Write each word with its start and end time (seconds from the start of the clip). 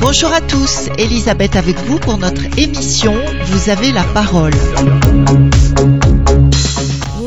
Bonjour 0.00 0.32
à 0.32 0.40
tous, 0.40 0.88
Elisabeth 0.98 1.56
avec 1.56 1.78
vous 1.80 1.98
pour 1.98 2.16
notre 2.16 2.42
émission 2.58 3.14
Vous 3.44 3.70
avez 3.70 3.92
la 3.92 4.04
parole. 4.04 4.52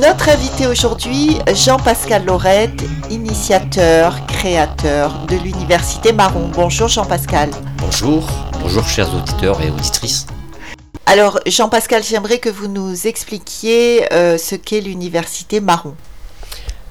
Notre 0.01 0.29
invité 0.29 0.67
aujourd'hui, 0.67 1.37
Jean-Pascal 1.53 2.25
Laurette, 2.25 2.83
initiateur, 3.09 4.25
créateur 4.25 5.25
de 5.27 5.35
l'Université 5.37 6.11
Marron. 6.11 6.49
Bonjour 6.53 6.87
Jean-Pascal. 6.87 7.49
Bonjour, 7.77 8.27
bonjour 8.63 8.87
chers 8.87 9.13
auditeurs 9.13 9.61
et 9.61 9.69
auditrices. 9.69 10.25
Alors 11.05 11.39
Jean-Pascal, 11.45 12.01
j'aimerais 12.01 12.39
que 12.39 12.49
vous 12.49 12.67
nous 12.67 13.05
expliquiez 13.05 14.11
euh, 14.13 14.37
ce 14.37 14.55
qu'est 14.55 14.81
l'Université 14.81 15.59
Marron. 15.59 15.95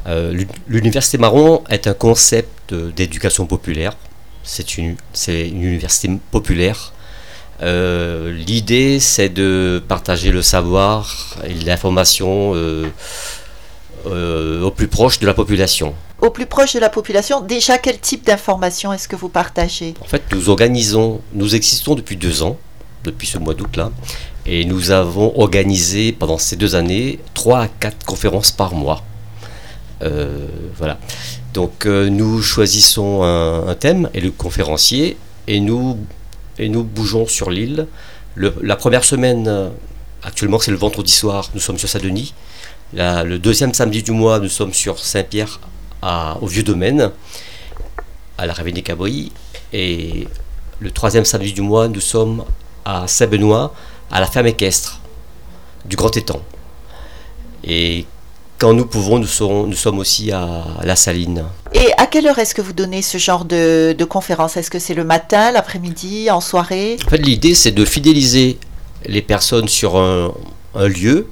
Euh, 0.06 0.44
L'Université 0.68 1.18
Marron 1.18 1.64
est 1.70 1.86
un 1.86 1.94
concept 1.94 2.74
d'éducation 2.74 3.46
populaire 3.46 3.96
c'est 4.44 4.76
une, 4.76 4.96
une, 5.28 5.62
université 5.62 6.10
populaire. 6.30 6.92
Euh, 7.62 8.32
l'idée, 8.32 8.98
c'est 8.98 9.28
de 9.28 9.80
partager 9.86 10.32
le 10.32 10.42
savoir 10.42 11.36
et 11.46 11.54
l'information 11.54 12.52
euh, 14.06 14.60
euh, 14.60 14.62
au 14.62 14.70
plus 14.70 14.88
proche 14.88 15.18
de 15.18 15.26
la 15.26 15.34
population. 15.34 15.94
Au 16.20 16.30
plus 16.30 16.46
proche 16.46 16.74
de 16.74 16.80
la 16.80 16.88
population, 16.88 17.40
déjà 17.40 17.78
quel 17.78 17.98
type 17.98 18.26
d'information 18.26 18.92
est-ce 18.92 19.08
que 19.08 19.16
vous 19.16 19.28
partagez? 19.28 19.94
En 20.00 20.04
fait, 20.04 20.22
nous 20.32 20.48
organisons, 20.50 21.20
nous 21.34 21.54
existons 21.54 21.94
depuis 21.94 22.16
deux 22.16 22.42
ans, 22.42 22.56
depuis 23.04 23.26
ce 23.26 23.38
mois 23.38 23.54
d'août 23.54 23.76
là, 23.76 23.90
et 24.46 24.64
nous 24.64 24.90
avons 24.90 25.38
organisé 25.40 26.12
pendant 26.12 26.38
ces 26.38 26.56
deux 26.56 26.74
années 26.74 27.18
trois 27.34 27.62
à 27.62 27.68
quatre 27.68 28.04
conférences 28.04 28.52
par 28.52 28.74
mois. 28.74 29.02
voilà. 30.00 30.98
Donc 31.52 31.84
euh, 31.84 32.08
nous 32.08 32.40
choisissons 32.40 33.22
un, 33.22 33.74
thème 33.74 34.08
et 34.14 34.20
le 34.20 34.30
conférencier 34.30 35.16
et 35.46 35.60
nous, 35.60 35.98
et 36.58 36.68
nous 36.68 36.82
bougeons 36.82 37.26
sur 37.26 37.50
l'île. 37.50 37.86
La 38.36 38.76
première 38.76 39.04
semaine, 39.04 39.46
euh, 39.48 39.68
actuellement 40.22 40.58
c'est 40.58 40.70
le 40.70 40.78
vendredi 40.78 41.12
soir, 41.12 41.50
nous 41.54 41.60
sommes 41.60 41.78
sur 41.78 41.88
Saint-Denis. 41.88 42.32
Le 42.94 43.36
deuxième 43.38 43.72
samedi 43.74 44.02
du 44.02 44.12
mois, 44.12 44.38
nous 44.38 44.48
sommes 44.48 44.72
sur 44.72 44.98
Saint-Pierre 44.98 45.60
au 46.40 46.46
Vieux-Domaine, 46.46 47.10
à 48.38 48.46
la 48.46 48.52
Ravine 48.52 48.74
des 48.74 48.82
Cabris. 48.82 49.32
Et 49.72 50.26
le 50.80 50.90
troisième 50.90 51.24
samedi 51.24 51.52
du 51.52 51.62
mois, 51.62 51.88
nous 51.88 52.00
sommes 52.00 52.44
à 52.84 53.06
Saint-Benoît, 53.06 53.74
à 54.10 54.20
la 54.20 54.26
ferme 54.26 54.46
équestre 54.46 55.00
du 55.84 55.96
Grand 55.96 56.14
Étang. 56.16 56.42
Et 57.64 58.04
quand 58.58 58.74
nous 58.74 58.86
pouvons, 58.86 59.18
nous, 59.18 59.66
nous 59.66 59.76
sommes 59.76 59.98
aussi 59.98 60.30
à 60.30 60.64
La 60.82 60.94
Saline. 60.94 61.44
Et 61.72 61.92
à 61.96 62.06
quelle 62.06 62.26
heure 62.26 62.38
est-ce 62.38 62.54
que 62.54 62.62
vous 62.62 62.72
donnez 62.72 63.02
ce 63.02 63.18
genre 63.18 63.44
de, 63.44 63.94
de 63.96 64.04
conférence? 64.04 64.56
Est-ce 64.56 64.70
que 64.70 64.78
c'est 64.78 64.94
le 64.94 65.04
matin, 65.04 65.50
l'après-midi, 65.50 66.30
en 66.30 66.40
soirée? 66.40 66.96
En 67.06 67.10
fait, 67.10 67.18
l'idée, 67.18 67.54
c'est 67.54 67.72
de 67.72 67.84
fidéliser 67.84 68.58
les 69.06 69.22
personnes 69.22 69.68
sur 69.68 69.96
un, 69.96 70.32
lieu 70.74 71.28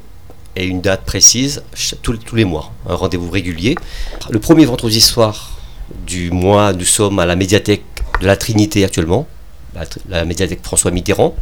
et 0.56 0.66
une 0.66 0.80
date 0.80 1.04
précise 1.04 1.62
tous, 2.02 2.16
tous 2.16 2.36
les 2.36 2.44
mois, 2.44 2.72
un 2.88 2.94
rendez-vous 2.94 3.30
régulier. 3.30 3.76
Le 4.30 4.38
premier 4.38 4.64
vendredi 4.64 5.00
soir 5.00 5.52
du 6.06 6.30
mois, 6.30 6.72
nous 6.72 6.84
sommes 6.84 7.18
à 7.18 7.26
la 7.26 7.36
médiathèque 7.36 7.84
de 8.20 8.26
la 8.26 8.36
Trinité 8.36 8.84
actuellement, 8.84 9.26
la, 9.74 9.84
la 10.08 10.24
médiathèque 10.24 10.60
François 10.62 10.90
Mitterrand, 10.90 11.34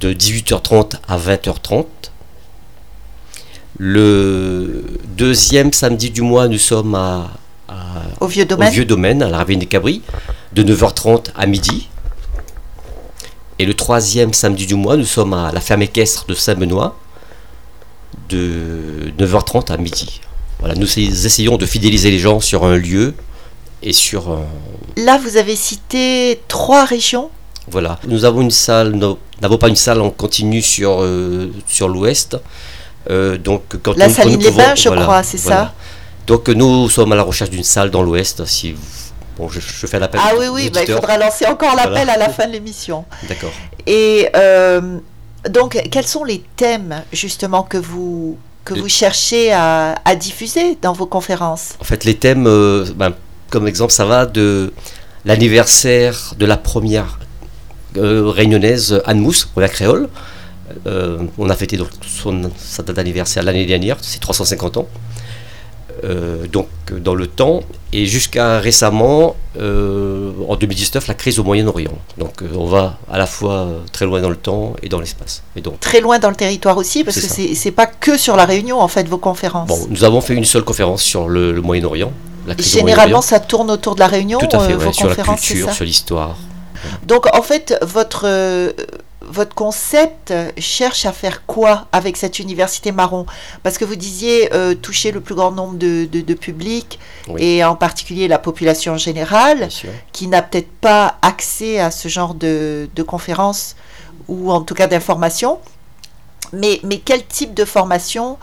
de 0.00 0.12
18h30 0.12 0.94
à 1.08 1.18
20h30. 1.18 1.86
Le 3.78 4.84
deuxième 5.16 5.72
samedi 5.72 6.10
du 6.10 6.22
mois, 6.22 6.48
nous 6.48 6.58
sommes 6.58 6.94
à, 6.94 7.30
au 8.20 8.26
Vieux 8.26 8.44
Domaine. 8.84 9.22
à 9.22 9.28
la 9.28 9.38
Ravine 9.38 9.58
des 9.58 9.66
Cabris, 9.66 10.02
de 10.52 10.62
9h30 10.62 11.28
à 11.34 11.46
midi. 11.46 11.88
Et 13.58 13.64
le 13.64 13.74
troisième 13.74 14.32
samedi 14.32 14.66
du 14.66 14.74
mois, 14.74 14.96
nous 14.96 15.04
sommes 15.04 15.34
à 15.34 15.52
la 15.52 15.60
ferme 15.60 15.82
équestre 15.82 16.26
de 16.26 16.34
Saint-Benoît, 16.34 16.96
de 18.32 19.12
9h30 19.18 19.72
à 19.72 19.76
midi. 19.76 20.20
Voilà, 20.58 20.74
nous 20.74 20.98
essayons 20.98 21.56
de 21.56 21.66
fidéliser 21.66 22.10
les 22.10 22.18
gens 22.18 22.40
sur 22.40 22.64
un 22.64 22.76
lieu 22.76 23.14
et 23.82 23.92
sur. 23.92 24.38
Là, 24.96 25.18
vous 25.18 25.36
avez 25.36 25.56
cité 25.56 26.40
trois 26.48 26.84
régions. 26.84 27.30
Voilà, 27.68 27.98
nous 28.06 28.24
avons 28.24 28.40
une 28.40 28.50
salle, 28.50 28.92
nous 28.92 29.18
n'avons 29.40 29.58
pas 29.58 29.68
une 29.68 29.76
salle 29.76 30.00
en 30.00 30.10
continu 30.10 30.62
sur, 30.62 31.02
euh, 31.02 31.52
sur 31.66 31.88
l'ouest. 31.88 32.36
Euh, 33.10 33.38
donc, 33.38 33.62
quand 33.82 33.96
la 33.96 34.08
saline 34.08 34.40
les 34.40 34.50
bains, 34.50 34.74
je 34.74 34.88
crois, 34.88 35.22
c'est 35.22 35.38
ça 35.38 35.72
Donc 36.26 36.48
nous 36.48 36.88
sommes 36.88 37.12
à 37.12 37.16
la 37.16 37.22
recherche 37.22 37.50
d'une 37.50 37.64
salle 37.64 37.90
dans 37.90 38.02
l'Ouest. 38.02 38.44
Si 38.46 38.74
bon, 39.36 39.48
je, 39.48 39.60
fais 39.60 39.98
l'appel. 39.98 40.20
Ah 40.22 40.32
oui, 40.38 40.46
oui, 40.50 40.70
bah, 40.70 40.80
il 40.86 40.92
faudra 40.92 41.18
lancer 41.18 41.46
encore 41.46 41.74
l'appel 41.74 42.08
à 42.08 42.16
la 42.16 42.28
fin 42.28 42.46
de 42.46 42.52
l'émission. 42.52 43.04
D'accord. 43.28 43.52
Et 43.86 44.28
euh, 44.36 44.98
donc, 45.48 45.80
quels 45.90 46.06
sont 46.06 46.24
les 46.24 46.42
thèmes 46.56 47.02
justement 47.12 47.62
que 47.62 47.78
vous 47.78 48.38
que 48.64 48.74
vous 48.74 48.88
cherchez 48.88 49.52
à, 49.52 49.96
diffuser 50.18 50.78
dans 50.80 50.92
vos 50.92 51.06
conférences? 51.06 51.74
En 51.80 51.84
fait, 51.84 52.04
les 52.04 52.16
thèmes, 52.16 52.46
euh, 52.46 52.86
ben, 52.94 53.12
comme 53.50 53.66
exemple, 53.66 53.92
ça 53.92 54.04
va 54.04 54.24
de 54.24 54.72
l'anniversaire 55.24 56.34
de 56.38 56.46
la 56.46 56.56
première 56.56 57.18
réunionnaise 57.94 59.02
Anne 59.04 59.20
Mousse, 59.20 59.44
pour 59.44 59.60
la 59.60 59.68
créole. 59.68 60.08
Euh, 60.86 61.18
on 61.38 61.50
a 61.50 61.56
fêté 61.56 61.76
donc 61.76 61.88
son, 62.06 62.50
sa 62.56 62.82
date 62.82 62.96
d'anniversaire 62.96 63.42
l'année 63.42 63.66
dernière, 63.66 63.98
c'est 64.00 64.20
350 64.20 64.78
ans. 64.78 64.88
Euh, 66.04 66.46
donc 66.48 66.66
dans 66.90 67.14
le 67.14 67.28
temps, 67.28 67.62
et 67.92 68.06
jusqu'à 68.06 68.58
récemment, 68.58 69.36
euh, 69.60 70.32
en 70.48 70.56
2019, 70.56 71.06
la 71.06 71.14
crise 71.14 71.38
au 71.38 71.44
Moyen-Orient. 71.44 71.92
Donc 72.18 72.42
on 72.54 72.66
va 72.66 72.98
à 73.10 73.18
la 73.18 73.26
fois 73.26 73.68
très 73.92 74.04
loin 74.04 74.20
dans 74.20 74.30
le 74.30 74.36
temps 74.36 74.74
et 74.82 74.88
dans 74.88 74.98
l'espace. 74.98 75.42
Et 75.54 75.60
donc 75.60 75.78
très 75.78 76.00
loin 76.00 76.18
dans 76.18 76.30
le 76.30 76.34
territoire 76.34 76.76
aussi, 76.76 77.04
parce 77.04 77.20
que 77.20 77.54
c'est 77.54 77.70
pas 77.70 77.86
que 77.86 78.18
sur 78.18 78.34
la 78.36 78.46
Réunion 78.46 78.80
en 78.80 78.88
fait 78.88 79.06
vos 79.06 79.18
conférences. 79.18 79.68
Bon, 79.68 79.86
nous 79.90 80.02
avons 80.02 80.20
fait 80.20 80.34
une 80.34 80.44
seule 80.44 80.64
conférence 80.64 81.02
sur 81.02 81.28
le, 81.28 81.60
Moyen-Orient. 81.60 82.12
Généralement, 82.58 83.22
ça 83.22 83.38
tourne 83.38 83.70
autour 83.70 83.94
de 83.94 84.00
la 84.00 84.08
Réunion. 84.08 84.40
Tout 84.40 84.56
à 84.56 84.60
fait, 84.60 84.92
sur 84.92 85.08
la 85.08 85.14
culture, 85.14 85.72
sur 85.72 85.84
l'histoire. 85.84 86.36
Donc 87.06 87.26
en 87.32 87.42
fait, 87.42 87.78
votre 87.82 88.26
votre 89.26 89.54
concept 89.54 90.32
cherche 90.58 91.06
à 91.06 91.12
faire 91.12 91.46
quoi 91.46 91.86
avec 91.92 92.16
cette 92.16 92.38
université 92.38 92.92
marron? 92.92 93.26
Parce 93.62 93.78
que 93.78 93.84
vous 93.84 93.96
disiez 93.96 94.52
euh, 94.54 94.74
toucher 94.74 95.10
le 95.12 95.20
plus 95.20 95.34
grand 95.34 95.52
nombre 95.52 95.78
de, 95.78 96.04
de, 96.04 96.34
publics, 96.34 96.98
et 97.38 97.64
en 97.64 97.76
particulier 97.76 98.28
la 98.28 98.38
population 98.38 98.96
générale, 98.96 99.68
qui 100.12 100.26
n'a 100.26 100.42
peut-être 100.42 100.70
pas 100.80 101.18
accès 101.22 101.78
à 101.78 101.90
ce 101.90 102.08
genre 102.08 102.34
de, 102.34 102.88
de 102.94 103.02
conférences 103.02 103.76
ou 104.28 104.52
en 104.52 104.62
tout 104.62 104.74
cas 104.74 104.86
d'informations. 104.86 105.58
Mais, 106.52 106.80
mais 106.82 106.98
quel 106.98 107.24
type 107.24 107.54
de 107.54 107.64
formation 107.64 108.38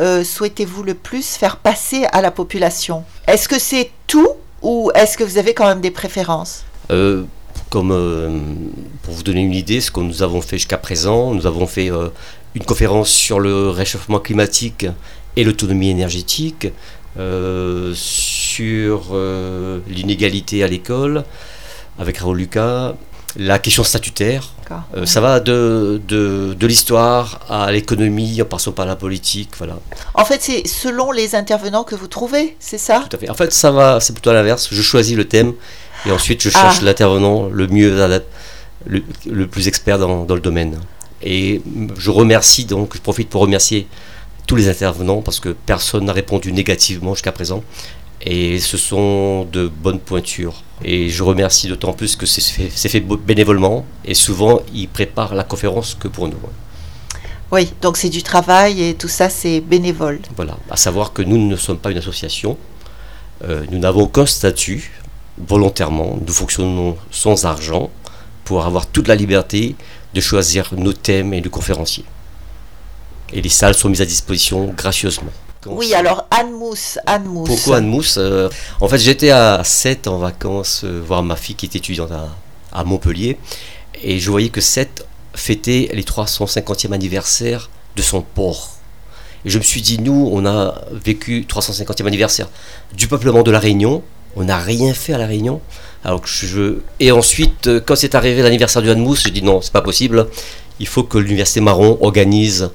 euh, 0.00 0.24
souhaitez-vous 0.24 0.82
le 0.82 0.94
plus 0.94 1.36
faire 1.36 1.56
passer 1.58 2.06
à 2.12 2.22
la 2.22 2.30
population? 2.30 3.04
Est-ce 3.26 3.48
que 3.48 3.58
c'est 3.58 3.90
tout 4.06 4.28
ou 4.62 4.90
est-ce 4.94 5.16
que 5.16 5.24
vous 5.24 5.38
avez 5.38 5.54
quand 5.54 5.66
même 5.66 5.80
des 5.80 5.90
préférences? 5.90 6.64
Euh, 6.90 7.24
comme 7.72 7.90
euh, 7.90 8.28
pour 9.02 9.14
vous 9.14 9.22
donner 9.22 9.40
une 9.40 9.54
idée, 9.54 9.80
ce 9.80 9.90
que 9.90 10.00
nous 10.00 10.22
avons 10.22 10.42
fait 10.42 10.58
jusqu'à 10.58 10.76
présent, 10.76 11.32
nous 11.32 11.46
avons 11.46 11.66
fait 11.66 11.90
euh, 11.90 12.10
une 12.54 12.64
conférence 12.64 13.08
sur 13.08 13.40
le 13.40 13.70
réchauffement 13.70 14.18
climatique 14.18 14.86
et 15.36 15.42
l'autonomie 15.42 15.88
énergétique, 15.88 16.68
euh, 17.18 17.94
sur 17.94 19.16
l'inégalité 19.88 20.62
à 20.62 20.66
l'école 20.66 21.24
avec 21.98 22.18
Raoul 22.18 22.36
Lucas, 22.36 22.92
la 23.36 23.58
question 23.58 23.84
statutaire. 23.84 24.52
ça 25.06 25.20
va 25.22 25.40
de, 25.40 25.98
de, 26.06 26.52
de 26.52 26.66
l'histoire 26.66 27.40
à 27.48 27.72
l'économie 27.72 28.42
en 28.42 28.44
passant 28.44 28.72
par 28.72 28.84
la 28.84 28.96
politique. 28.96 29.52
Voilà. 29.56 29.78
En 30.12 30.26
fait, 30.26 30.42
c'est 30.42 30.66
selon 30.66 31.10
les 31.10 31.34
intervenants 31.34 31.84
que 31.84 31.94
vous 31.94 32.06
trouvez, 32.06 32.54
c'est 32.58 32.76
ça? 32.88 33.04
Tout 33.08 33.16
à 33.16 33.18
fait. 33.18 33.30
En 33.30 33.34
fait, 33.34 33.50
ça 33.50 33.70
va, 33.70 33.98
c'est 34.00 34.12
plutôt 34.12 34.28
à 34.28 34.34
l'inverse. 34.34 34.68
Je 34.70 34.82
choisis 34.82 35.16
le 35.16 35.26
thème 35.26 35.54
et 36.06 36.10
ensuite, 36.10 36.42
je 36.42 36.50
cherche 36.50 36.78
ah. 36.80 36.84
l'intervenant 36.84 37.48
le 37.48 37.66
mieux, 37.66 37.94
le, 38.86 39.02
le 39.26 39.46
plus 39.46 39.68
expert 39.68 39.98
dans, 39.98 40.24
dans, 40.24 40.34
le 40.34 40.40
domaine. 40.40 40.78
Et 41.22 41.62
je 41.96 42.10
remercie 42.10 42.64
donc, 42.64 42.94
je 42.94 43.00
profite 43.00 43.28
pour 43.28 43.42
remercier 43.42 43.86
tous 44.46 44.56
les 44.56 44.68
intervenants 44.68 45.22
parce 45.22 45.38
que 45.38 45.50
personne 45.50 46.06
n'a 46.06 46.12
répondu 46.12 46.52
négativement 46.52 47.14
jusqu'à 47.14 47.32
présent. 47.32 47.62
Et 48.24 48.60
ce 48.60 48.76
sont 48.76 49.44
de 49.52 49.68
bonnes 49.68 49.98
pointures. 49.98 50.62
Et 50.84 51.08
je 51.08 51.22
remercie 51.22 51.68
d'autant 51.68 51.92
plus 51.92 52.16
que 52.16 52.26
c'est 52.26 52.40
fait, 52.40 52.88
fait, 52.88 53.00
bénévolement. 53.00 53.84
Et 54.04 54.14
souvent, 54.14 54.60
ils 54.72 54.88
préparent 54.88 55.34
la 55.34 55.44
conférence 55.44 55.96
que 55.98 56.08
pour 56.08 56.28
nous. 56.28 56.36
Oui, 57.50 57.72
donc 57.82 57.96
c'est 57.96 58.08
du 58.08 58.22
travail 58.22 58.82
et 58.82 58.94
tout 58.94 59.08
ça, 59.08 59.28
c'est 59.28 59.60
bénévole. 59.60 60.20
Voilà, 60.36 60.56
à 60.70 60.76
savoir 60.76 61.12
que 61.12 61.22
nous 61.22 61.36
ne 61.36 61.56
sommes 61.56 61.78
pas 61.78 61.90
une 61.90 61.98
association. 61.98 62.56
Euh, 63.44 63.64
nous 63.70 63.78
n'avons 63.78 64.02
aucun 64.02 64.24
statut 64.24 64.92
volontairement. 65.38 66.18
Nous 66.24 66.32
fonctionnons 66.32 66.96
sans 67.10 67.44
argent 67.44 67.90
pour 68.44 68.64
avoir 68.64 68.86
toute 68.86 69.08
la 69.08 69.14
liberté 69.14 69.76
de 70.14 70.20
choisir 70.20 70.70
nos 70.76 70.92
thèmes 70.92 71.32
et 71.34 71.40
nos 71.40 71.50
conférenciers. 71.50 72.04
Et 73.32 73.40
les 73.40 73.48
salles 73.48 73.74
sont 73.74 73.88
mises 73.88 74.02
à 74.02 74.06
disposition 74.06 74.66
gracieusement. 74.76 75.32
Oui, 75.66 75.94
alors 75.94 76.26
Anne 76.30 76.52
Mousse, 76.52 76.98
Anne 77.06 77.24
Mousse. 77.24 77.48
Pourquoi 77.48 77.76
Anne 77.76 77.86
Mousse 77.86 78.16
euh, 78.18 78.48
En 78.80 78.88
fait, 78.88 78.98
j'étais 78.98 79.30
à 79.30 79.62
7 79.62 80.08
en 80.08 80.18
vacances 80.18 80.82
euh, 80.84 81.00
voir 81.06 81.22
ma 81.22 81.36
fille 81.36 81.54
qui 81.54 81.66
est 81.66 81.76
étudiante 81.76 82.10
à, 82.10 82.28
à 82.72 82.84
Montpellier. 82.84 83.38
Et 84.02 84.18
je 84.18 84.30
voyais 84.30 84.48
que 84.48 84.60
7 84.60 85.06
fêtait 85.34 85.88
les 85.92 86.02
350e 86.02 86.92
anniversaire 86.92 87.70
de 87.96 88.02
son 88.02 88.22
port. 88.22 88.70
Et 89.44 89.50
je 89.50 89.58
me 89.58 89.62
suis 89.62 89.82
dit, 89.82 89.98
nous, 90.00 90.30
on 90.32 90.44
a 90.46 90.80
vécu 90.92 91.46
350e 91.48 92.06
anniversaire 92.06 92.48
du 92.94 93.08
peuplement 93.08 93.42
de 93.42 93.50
la 93.50 93.58
Réunion. 93.58 94.02
On 94.36 94.44
n'a 94.44 94.58
rien 94.58 94.94
fait 94.94 95.12
à 95.12 95.18
la 95.18 95.26
Réunion. 95.26 95.60
Alors 96.04 96.20
que 96.20 96.28
je... 96.28 96.78
Et 97.00 97.12
ensuite, 97.12 97.66
euh, 97.66 97.80
quand 97.84 97.96
c'est 97.96 98.14
arrivé 98.14 98.42
l'anniversaire 98.42 98.82
du 98.82 98.90
Anne-Mousse, 98.90 99.24
j'ai 99.24 99.30
dit 99.30 99.42
non, 99.42 99.60
c'est 99.60 99.72
pas 99.72 99.82
possible. 99.82 100.26
Il 100.80 100.86
faut 100.86 101.04
que 101.04 101.18
l'Université 101.18 101.60
Marron 101.60 101.98
organise 102.00 102.70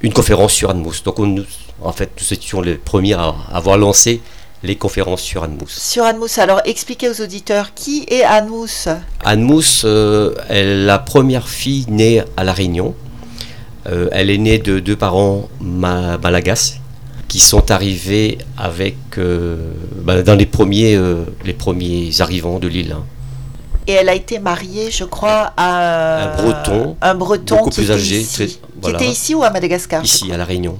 une 0.00 0.12
conférence 0.12 0.52
sur 0.52 0.70
Anne-Mousse. 0.70 1.02
Donc, 1.02 1.18
on, 1.18 1.44
en 1.82 1.92
fait, 1.92 2.10
nous 2.20 2.32
étions 2.32 2.60
les 2.60 2.74
premiers 2.74 3.14
à 3.14 3.34
avoir 3.52 3.78
lancé 3.78 4.20
les 4.62 4.76
conférences 4.76 5.22
sur 5.22 5.42
Anne-Mousse. 5.42 5.76
Sur 5.76 6.04
Anne-Mousse, 6.04 6.38
alors 6.38 6.60
expliquez 6.64 7.08
aux 7.08 7.20
auditeurs 7.20 7.74
qui 7.74 8.06
est 8.08 8.22
Anne-Mousse 8.22 8.88
Anne-Mousse 9.24 9.82
euh, 9.84 10.34
est 10.48 10.64
la 10.64 10.98
première 10.98 11.48
fille 11.48 11.86
née 11.88 12.22
à 12.36 12.44
La 12.44 12.52
Réunion. 12.52 12.94
Euh, 13.88 14.08
elle 14.12 14.30
est 14.30 14.38
née 14.38 14.58
de 14.58 14.78
deux 14.78 14.94
parents 14.94 15.48
malagas 15.60 16.74
qui 17.32 17.40
sont 17.40 17.70
arrivés 17.70 18.36
avec 18.58 18.96
euh, 19.16 19.72
bah, 20.02 20.22
dans 20.22 20.34
les 20.34 20.44
premiers, 20.44 20.98
les 21.46 21.54
premiers 21.54 22.10
arrivants 22.20 22.58
de 22.58 22.68
l'île. 22.68 22.94
Et 23.86 23.92
elle 23.92 24.10
a 24.10 24.14
été 24.14 24.38
mariée, 24.38 24.90
je 24.90 25.04
crois, 25.04 25.52
à 25.56 26.24
un 26.24 26.36
breton, 26.42 26.96
un 27.00 27.14
breton 27.14 27.56
beaucoup 27.56 27.70
qui 27.70 27.76
plus 27.76 27.84
était 27.84 27.92
âgé, 27.94 28.20
ici. 28.20 28.34
très- 28.34 28.46
Qui 28.82 28.90
était 28.90 29.08
ici 29.10 29.34
ou 29.34 29.42
à 29.42 29.50
Madagascar 29.50 30.04
ici 30.04 30.30
à 30.30 30.36
La 30.36 30.44
Réunion. 30.44 30.76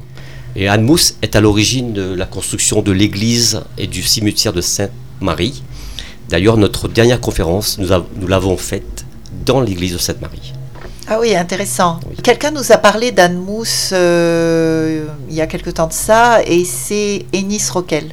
Et 0.55 0.69
Anne-Mousse 0.69 1.17
est 1.23 1.35
à 1.35 1.41
l'origine 1.41 1.95
de 1.95 2.13
la 2.15 2.27
construction 2.27 2.83
de 2.83 2.93
l'église 2.93 3.63
et 3.79 3.87
du 3.87 4.03
cimetière 4.03 4.53
de 4.53 4.61
Sainte-Marie. 4.61 5.63
D'ailleurs, 6.29 6.59
notre 6.59 6.87
dernière 6.89 7.21
conférence, 7.21 7.79
nous 7.79 8.27
l'avons 8.29 8.59
faite 8.59 9.07
dans 9.47 9.63
l'église 9.63 9.95
de 9.95 9.99
Sainte-Marie. 9.99 10.53
Ah 11.15 11.19
oui, 11.21 11.37
intéressant. 11.37 12.01
Oui. 12.09 12.17
Quelqu'un 12.23 12.51
nous 12.53 12.73
a 12.73 12.79
parlé 12.79 13.13
d'Anne 13.13 13.37
Mousse 13.37 13.91
euh, 13.93 15.05
il 15.29 15.35
y 15.35 15.43
a 15.43 15.47
quelque 15.47 15.69
temps 15.69 15.87
de 15.87 15.93
ça, 15.93 16.43
et 16.43 16.65
c'est 16.65 17.27
Ennis 17.35 17.69
Roquel 17.71 18.13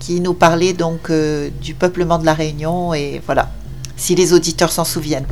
qui 0.00 0.20
nous 0.20 0.34
parlait 0.34 0.72
donc 0.72 1.10
euh, 1.10 1.48
du 1.62 1.74
peuplement 1.74 2.18
de 2.18 2.26
la 2.26 2.34
Réunion, 2.34 2.92
et 2.92 3.22
voilà, 3.24 3.50
si 3.96 4.16
les 4.16 4.32
auditeurs 4.32 4.72
s'en 4.72 4.84
souviennent. 4.84 5.28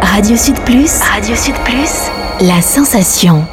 Radio 0.00 0.38
Sud 0.38 0.58
Plus. 0.60 1.00
Radio 1.00 1.36
Sud 1.36 1.56
Plus. 1.64 2.08
La 2.40 2.62
sensation. 2.62 3.44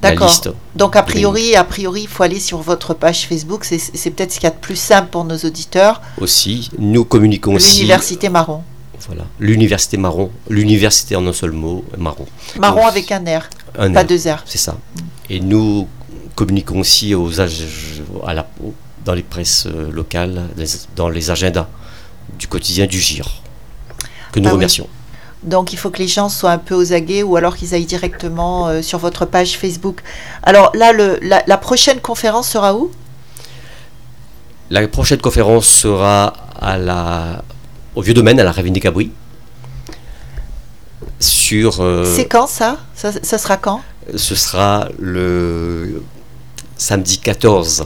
D'accord. 0.00 0.28
liste. 0.28 0.50
Donc 0.74 0.96
a 0.96 1.02
priori, 1.02 1.54
a 1.54 1.64
priori, 1.64 2.02
il 2.02 2.08
faut 2.08 2.22
aller 2.22 2.40
sur 2.40 2.58
votre 2.58 2.94
page 2.94 3.26
Facebook. 3.26 3.64
C'est 3.64 3.78
c'est 3.78 4.10
peut-être 4.10 4.32
ce 4.32 4.38
qu'il 4.38 4.48
y 4.48 4.52
a 4.52 4.54
de 4.54 4.60
plus 4.60 4.76
simple 4.76 5.08
pour 5.10 5.24
nos 5.24 5.36
auditeurs. 5.36 6.00
Aussi, 6.20 6.70
nous 6.78 7.04
communiquons 7.04 7.54
aussi. 7.54 7.76
L'université 7.76 8.28
marron. 8.28 8.62
Voilà, 9.06 9.24
l'université 9.40 9.96
marron, 9.96 10.30
l'université 10.48 11.16
en 11.16 11.26
un 11.26 11.32
seul 11.32 11.50
mot, 11.50 11.84
marron. 11.98 12.26
Marron 12.58 12.82
Donc, 12.82 12.88
avec 12.88 13.10
un 13.10 13.24
R, 13.24 13.48
Un 13.78 13.92
pas 13.92 14.04
deux 14.04 14.16
R. 14.28 14.42
C'est 14.44 14.58
ça. 14.58 14.76
Et 15.30 15.40
nous 15.40 15.88
communiquons 16.34 16.80
aussi 16.80 17.14
aux 17.14 17.40
à 17.40 18.34
la, 18.34 18.46
dans 19.04 19.14
les 19.14 19.22
presses 19.22 19.66
euh, 19.66 19.90
locales, 19.90 20.48
les- 20.56 20.66
dans 20.96 21.08
les 21.08 21.30
agendas 21.30 21.68
du 22.38 22.46
quotidien 22.48 22.86
du 22.86 23.00
GIR, 23.00 23.28
que 24.32 24.40
nous 24.40 24.46
Ah 24.48 24.52
oui. 24.52 24.56
remercions. 24.56 24.88
Donc 25.42 25.72
il 25.72 25.76
faut 25.78 25.90
que 25.90 25.98
les 25.98 26.06
gens 26.08 26.28
soient 26.28 26.52
un 26.52 26.58
peu 26.58 26.74
aux 26.74 26.92
aguets 26.92 27.22
ou 27.24 27.34
alors 27.36 27.56
qu'ils 27.56 27.74
aillent 27.74 27.84
directement 27.86 28.68
euh, 28.68 28.80
sur 28.82 28.98
votre 28.98 29.26
page 29.26 29.58
Facebook. 29.58 30.00
Alors 30.44 30.70
là, 30.74 30.92
le, 30.92 31.18
la, 31.22 31.42
la 31.46 31.56
prochaine 31.58 31.98
conférence 32.00 32.48
sera 32.48 32.76
où? 32.76 32.90
La 34.70 34.86
prochaine 34.88 35.20
conférence 35.20 35.66
sera 35.66 36.32
à 36.60 36.78
la, 36.78 37.42
au 37.94 38.02
Vieux 38.02 38.14
Domaine, 38.14 38.38
à 38.40 38.44
la 38.44 38.52
Ravine 38.52 38.72
des 38.72 38.80
Cabris, 38.80 39.10
sur... 41.60 41.80
euh, 41.80 42.04
C'est 42.16 42.26
quand 42.26 42.46
ça, 42.46 42.78
ça 42.94 43.12
Ça 43.22 43.38
sera 43.38 43.56
quand? 43.56 43.80
Ce 44.16 44.34
sera 44.34 44.88
le 44.98 46.02
samedi 46.76 47.18
14 47.18 47.84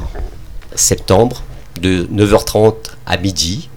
septembre 0.74 1.42
de 1.80 2.04
9h30 2.12 2.74
à 3.06 3.16
midi. 3.18 3.68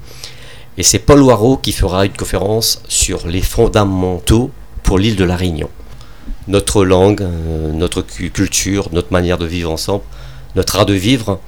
Et 0.78 0.84
c'est 0.84 1.00
Paul 1.00 1.20
Loireau 1.20 1.58
qui 1.58 1.72
fera 1.74 2.06
une 2.06 2.14
conférence 2.14 2.82
sur 2.88 3.28
les 3.28 3.42
fondamentaux 3.42 4.52
pour 4.84 4.98
l'île 4.98 5.18
de 5.18 5.26
la 5.26 5.36
Réunion. 5.36 5.70
Notre 6.48 6.86
langue, 6.86 7.22
euh, 7.22 7.72
notre 7.74 8.02
cu- 8.02 8.30
culture, 8.32 8.88
notre 8.94 9.12
manière 9.12 9.38
de 9.38 9.46
vivre 9.46 9.72
ensemble, 9.72 10.04
notre 10.56 10.78
art 10.78 10.86
de 10.86 10.94
vivre. 10.94 11.40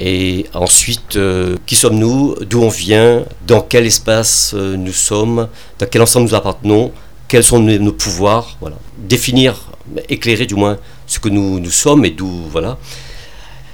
Et 0.00 0.46
ensuite, 0.54 1.16
euh, 1.16 1.56
qui 1.66 1.74
sommes-nous? 1.76 2.36
D'où 2.48 2.62
on 2.62 2.68
vient? 2.68 3.24
Dans 3.46 3.60
quel 3.60 3.86
espace 3.86 4.54
nous 4.54 4.92
sommes? 4.92 5.48
Dans 5.78 5.86
quel 5.86 6.02
ensemble 6.02 6.28
nous 6.28 6.34
appartenons? 6.34 6.92
Quels 7.28 7.44
sont 7.44 7.58
nos, 7.60 7.78
nos 7.78 7.92
pouvoirs 7.92 8.56
Voilà. 8.60 8.76
Définir, 8.98 9.70
éclairer 10.08 10.46
du 10.46 10.54
moins 10.54 10.78
ce 11.06 11.18
que 11.18 11.28
nous, 11.28 11.58
nous 11.60 11.70
sommes 11.70 12.04
et 12.04 12.10
d'où. 12.10 12.30
Voilà. 12.50 12.78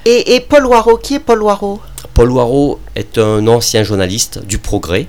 et, 0.04 0.34
et 0.34 0.40
Paul 0.40 0.62
Loireau, 0.62 0.96
qui 0.96 1.14
est 1.14 1.20
Paul 1.20 1.38
Loireau 1.38 1.80
Paul 2.14 2.28
Loireau 2.28 2.80
est 2.96 3.18
un 3.18 3.46
ancien 3.46 3.82
journaliste 3.82 4.44
du 4.44 4.58
Progrès 4.58 5.06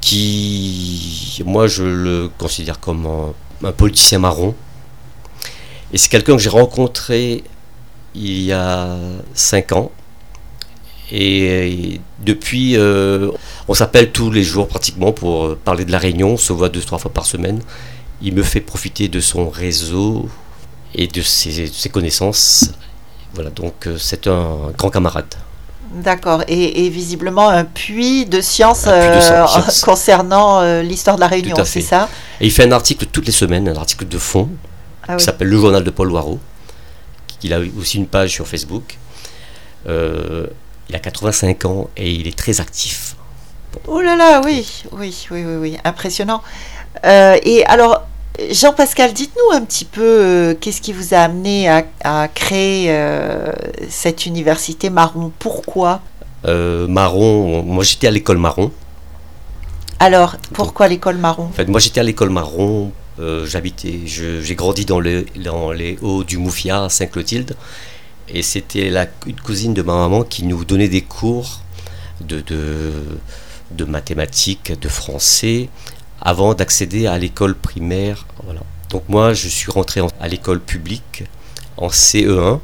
qui, 0.00 1.42
moi, 1.44 1.66
je 1.66 1.82
le 1.82 2.30
considère 2.38 2.78
comme 2.78 3.06
un, 3.06 3.68
un 3.68 3.72
politicien 3.72 4.20
marron. 4.20 4.54
Et 5.92 5.98
c'est 5.98 6.08
quelqu'un 6.08 6.36
que 6.36 6.42
j'ai 6.42 6.48
rencontré 6.48 7.42
il 8.14 8.42
y 8.42 8.52
a 8.52 8.96
cinq 9.34 9.72
ans. 9.72 9.90
Et 11.12 12.00
depuis, 12.24 12.76
euh, 12.76 13.30
on 13.68 13.74
s'appelle 13.74 14.10
tous 14.10 14.30
les 14.30 14.42
jours 14.42 14.66
pratiquement 14.66 15.12
pour 15.12 15.46
euh, 15.46 15.58
parler 15.64 15.84
de 15.84 15.92
la 15.92 15.98
Réunion. 15.98 16.30
On 16.30 16.36
se 16.36 16.52
voit 16.52 16.68
deux, 16.68 16.80
trois 16.80 16.98
fois 16.98 17.12
par 17.12 17.26
semaine. 17.26 17.60
Il 18.22 18.34
me 18.34 18.42
fait 18.42 18.60
profiter 18.60 19.08
de 19.08 19.20
son 19.20 19.48
réseau 19.48 20.28
et 20.94 21.06
de 21.06 21.22
ses, 21.22 21.68
de 21.68 21.72
ses 21.72 21.88
connaissances. 21.90 22.70
Voilà, 23.34 23.50
donc 23.50 23.86
euh, 23.86 23.96
c'est 23.98 24.26
un 24.26 24.72
grand 24.76 24.90
camarade. 24.90 25.32
D'accord. 25.92 26.42
Et, 26.48 26.86
et 26.86 26.88
visiblement 26.90 27.48
un 27.48 27.64
puits 27.64 28.26
de 28.26 28.40
science, 28.40 28.84
euh, 28.88 29.20
concernant 29.84 30.60
euh, 30.60 30.82
l'histoire 30.82 31.16
de 31.16 31.20
la 31.20 31.28
Réunion, 31.28 31.56
c'est 31.64 31.80
ça? 31.80 32.08
Et 32.40 32.46
il 32.46 32.50
fait 32.50 32.64
un 32.64 32.72
article 32.72 33.06
toutes 33.06 33.26
les 33.26 33.32
semaines, 33.32 33.68
un 33.68 33.76
article 33.76 34.08
de 34.08 34.18
fond, 34.18 34.48
Ah 35.04 35.06
qui 35.06 35.12
oui. 35.14 35.20
s'appelle 35.20 35.48
Le 35.48 35.56
Journal 35.58 35.84
de 35.84 35.90
Paul 35.90 36.08
Loireau. 36.08 36.40
Il 37.42 37.52
a 37.52 37.60
aussi 37.78 37.98
une 37.98 38.06
page 38.08 38.30
sur 38.32 38.46
Facebook. 38.48 38.98
Euh, 39.86 40.46
il 40.88 40.96
a 40.96 40.98
85 40.98 41.64
ans 41.64 41.90
et 41.96 42.10
il 42.12 42.26
est 42.26 42.36
très 42.36 42.60
actif. 42.60 43.16
Oh 43.86 44.00
là 44.00 44.16
là, 44.16 44.40
oui, 44.44 44.66
oui, 44.92 45.26
oui, 45.30 45.44
oui, 45.44 45.56
oui, 45.60 45.76
impressionnant. 45.84 46.42
Euh, 47.04 47.36
et 47.42 47.64
alors, 47.66 48.02
Jean-Pascal, 48.50 49.12
dites-nous 49.12 49.56
un 49.56 49.62
petit 49.64 49.84
peu 49.84 50.02
euh, 50.02 50.54
qu'est-ce 50.58 50.80
qui 50.80 50.92
vous 50.92 51.12
a 51.14 51.18
amené 51.18 51.68
à, 51.68 51.84
à 52.04 52.28
créer 52.28 52.86
euh, 52.90 53.52
cette 53.88 54.26
université 54.26 54.88
marron? 54.90 55.32
Pourquoi? 55.38 56.00
Marron, 56.88 57.64
moi 57.64 57.82
j'étais 57.82 58.06
à 58.06 58.10
l'école 58.12 58.38
marron. 58.38 58.70
Alors, 59.98 60.36
pourquoi 60.52 60.86
l'école 60.86 61.16
marron? 61.16 61.44
En 61.46 61.52
fait, 61.52 61.66
moi 61.66 61.80
j'étais 61.80 61.98
à 61.98 62.04
l'école 62.04 62.30
marron. 62.30 62.92
j'habitais, 63.18 64.00
je- 64.06 64.40
j'ai 64.42 64.54
grandi 64.54 64.84
dans, 64.84 65.00
le, 65.00 65.26
dans 65.42 65.72
les 65.72 65.98
hauts 66.02 66.22
du 66.22 66.38
Moufia 66.38 66.84
à 66.84 66.88
Saint-Clotilde. 66.88 67.56
Et 68.28 68.42
c'était 68.42 68.90
la, 68.90 69.06
une 69.26 69.40
cousine 69.40 69.74
de 69.74 69.82
ma 69.82 69.94
maman 69.94 70.22
qui 70.24 70.44
nous 70.44 70.64
donnait 70.64 70.88
des 70.88 71.02
cours 71.02 71.60
de, 72.20 72.40
de, 72.40 72.92
de 73.70 73.84
mathématiques, 73.84 74.72
de 74.80 74.88
français, 74.88 75.68
avant 76.20 76.54
d'accéder 76.54 77.06
à 77.06 77.18
l'école 77.18 77.54
primaire. 77.54 78.26
Voilà. 78.44 78.60
Donc 78.90 79.04
moi, 79.08 79.32
je 79.32 79.48
suis 79.48 79.70
rentré 79.70 80.00
en- 80.00 80.08
à 80.20 80.28
l'école 80.28 80.60
publique 80.60 81.24
en 81.76 81.88
CE1, 81.88 82.60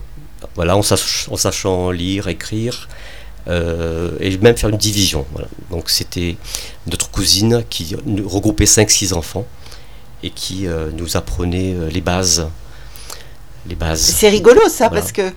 voilà, 0.57 0.77
en, 0.77 0.83
sach- 0.83 1.29
en 1.31 1.37
sachant 1.37 1.91
lire, 1.91 2.29
écrire, 2.29 2.89
euh, 3.49 4.17
et 4.21 4.37
même 4.39 4.57
faire 4.57 4.71
une 4.71 4.77
division. 4.79 5.27
Donc 5.71 5.91
c'était 5.91 6.37
notre 6.87 7.11
cousine 7.11 7.65
qui 7.69 7.95
regroupait 8.25 8.65
5-6 8.67 9.13
enfants 9.15 9.47
et 10.23 10.31
qui 10.31 10.67
euh, 10.67 10.91
nous 10.97 11.17
apprenait 11.17 11.75
euh, 11.75 11.89
les 11.91 12.01
bases 12.01 12.49
les 13.67 13.75
bases. 13.75 14.01
C'est 14.01 14.29
rigolo 14.29 14.61
ça, 14.69 14.91
parce 14.91 15.13
que 15.13 15.33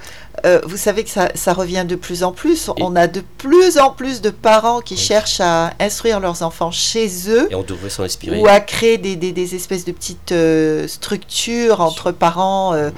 euh, 0.46 0.60
vous 0.65 0.77
savez 0.77 1.03
que 1.03 1.10
ça, 1.10 1.29
ça, 1.36 1.53
revient 1.53 1.86
de 1.88 1.96
plus 1.96 2.24
en 2.24 2.32
plus. 2.32 2.70
on 2.79 2.96
a 2.96 3.08
de 3.08 3.24
plus 3.38 3.77
en 3.77 3.91
plus 3.91 4.22
de 4.22 4.29
parents 4.29 4.82
qui 4.82 4.98
cherchent 4.98 5.39
à 5.39 5.74
instruire 5.79 6.20
leurs 6.20 6.44
enfants 6.44 6.72
chez 6.72 7.10
eux. 7.29 7.48
Et 7.51 7.55
on 7.55 7.63
devrait 7.63 7.89
s'en 7.89 8.03
inspirer. 8.03 8.39
Ou 8.39 8.48
à 8.48 8.60
créer 8.60 8.98
des, 8.98 9.15
des, 9.15 9.32
des 9.32 9.55
espèces 9.55 9.86
de 9.86 9.91
petites 9.91 10.32
euh, 10.32 10.88
structures 10.88 11.82
entre 11.82 12.12
parents 12.12 12.74
euh, 12.74 12.91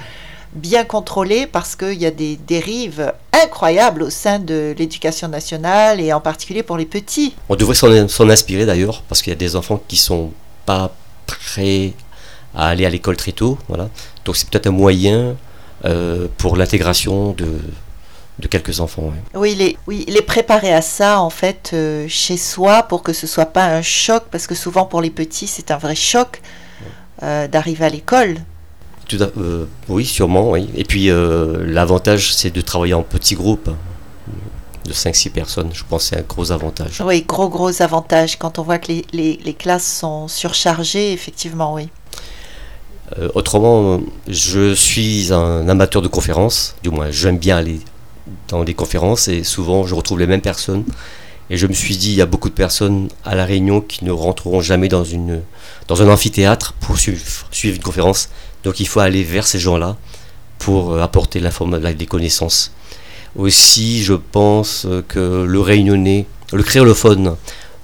bien 0.54 0.84
contrôlées 0.84 1.46
parce 1.46 1.76
qu'il 1.76 2.00
y 2.00 2.06
a 2.06 2.10
des 2.10 2.36
dérives 2.36 3.12
incroyables 3.32 4.02
au 4.02 4.10
sein 4.10 4.38
de 4.38 4.74
l'éducation 4.76 5.28
nationale 5.28 6.00
et 6.00 6.12
en 6.12 6.20
particulier 6.20 6.62
pour 6.62 6.76
les 6.76 6.86
petits. 6.86 7.34
On 7.48 7.56
devrait 7.56 7.74
s'en 7.74 8.28
inspirer 8.28 8.66
d'ailleurs 8.66 9.02
parce 9.08 9.22
qu'il 9.22 9.30
y 9.30 9.36
a 9.36 9.38
des 9.38 9.56
enfants 9.56 9.80
qui 9.88 9.96
sont 9.96 10.32
pas 10.66 10.92
prêts 11.26 11.92
à 12.58 12.68
aller 12.68 12.84
à 12.84 12.90
l'école 12.90 13.16
très 13.16 13.32
tôt. 13.32 13.56
Voilà. 13.68 13.88
Donc 14.26 14.36
c'est 14.36 14.50
peut-être 14.50 14.66
un 14.66 14.72
moyen 14.72 15.36
euh, 15.84 16.26
pour 16.36 16.56
l'intégration 16.56 17.32
de, 17.32 17.46
de 18.40 18.48
quelques 18.48 18.80
enfants. 18.80 19.12
Oui, 19.34 19.54
les, 19.54 19.78
oui, 19.86 20.04
les 20.08 20.22
préparer 20.22 20.74
à 20.74 20.82
ça, 20.82 21.20
en 21.20 21.30
fait, 21.30 21.70
euh, 21.72 22.06
chez 22.08 22.36
soi, 22.36 22.82
pour 22.82 23.02
que 23.04 23.12
ce 23.12 23.28
soit 23.28 23.46
pas 23.46 23.66
un 23.66 23.80
choc, 23.82 24.24
parce 24.30 24.46
que 24.48 24.56
souvent 24.56 24.84
pour 24.84 25.00
les 25.00 25.10
petits, 25.10 25.46
c'est 25.46 25.70
un 25.70 25.78
vrai 25.78 25.94
choc 25.94 26.42
euh, 27.22 27.46
d'arriver 27.46 27.84
à 27.84 27.90
l'école. 27.90 28.38
oui, 29.88 30.04
sûrement, 30.04 30.50
oui. 30.50 30.68
Et 30.74 30.84
puis, 30.84 31.10
l'avantage, 31.10 32.34
c'est 32.34 32.50
de 32.50 32.60
travailler 32.60 32.94
en 32.94 33.04
petits 33.04 33.36
groupes 33.36 33.70
de 34.84 34.92
5-6 34.92 35.30
personnes. 35.30 35.70
Je 35.72 35.84
pense 35.88 36.10
que 36.10 36.16
c'est 36.16 36.20
un 36.20 36.24
gros 36.26 36.50
avantage. 36.50 37.00
Oui, 37.04 37.22
gros, 37.22 37.48
gros 37.48 37.82
avantage. 37.82 38.36
Quand 38.36 38.58
on 38.58 38.62
voit 38.62 38.78
que 38.78 38.88
les, 38.88 39.04
les, 39.12 39.38
les 39.44 39.54
classes 39.54 39.98
sont 40.00 40.26
surchargées, 40.26 41.12
effectivement, 41.12 41.74
oui. 41.74 41.88
Euh, 43.16 43.28
autrement, 43.34 44.00
je 44.26 44.74
suis 44.74 45.32
un 45.32 45.68
amateur 45.68 46.02
de 46.02 46.08
conférences, 46.08 46.76
du 46.82 46.90
moins 46.90 47.10
j'aime 47.10 47.38
bien 47.38 47.56
aller 47.56 47.80
dans 48.48 48.64
des 48.64 48.74
conférences 48.74 49.28
et 49.28 49.44
souvent 49.44 49.86
je 49.86 49.94
retrouve 49.94 50.18
les 50.18 50.26
mêmes 50.26 50.42
personnes. 50.42 50.84
Et 51.50 51.56
je 51.56 51.66
me 51.66 51.72
suis 51.72 51.96
dit, 51.96 52.10
il 52.10 52.16
y 52.16 52.20
a 52.20 52.26
beaucoup 52.26 52.50
de 52.50 52.54
personnes 52.54 53.08
à 53.24 53.34
La 53.34 53.46
Réunion 53.46 53.80
qui 53.80 54.04
ne 54.04 54.10
rentreront 54.10 54.60
jamais 54.60 54.88
dans, 54.88 55.04
une, 55.04 55.40
dans 55.86 56.02
un 56.02 56.08
amphithéâtre 56.10 56.74
pour 56.74 56.98
suivre, 56.98 57.22
suivre 57.50 57.76
une 57.76 57.82
conférence. 57.82 58.28
Donc 58.64 58.80
il 58.80 58.86
faut 58.86 59.00
aller 59.00 59.22
vers 59.24 59.46
ces 59.46 59.58
gens-là 59.58 59.96
pour 60.58 60.92
euh, 60.92 61.00
apporter 61.00 61.40
des 61.40 62.06
connaissances. 62.06 62.72
Aussi, 63.36 64.02
je 64.02 64.14
pense 64.14 64.86
que 65.06 65.44
le 65.44 65.60
réunionnais, 65.60 66.26
le 66.52 66.62
créolophone 66.62 67.36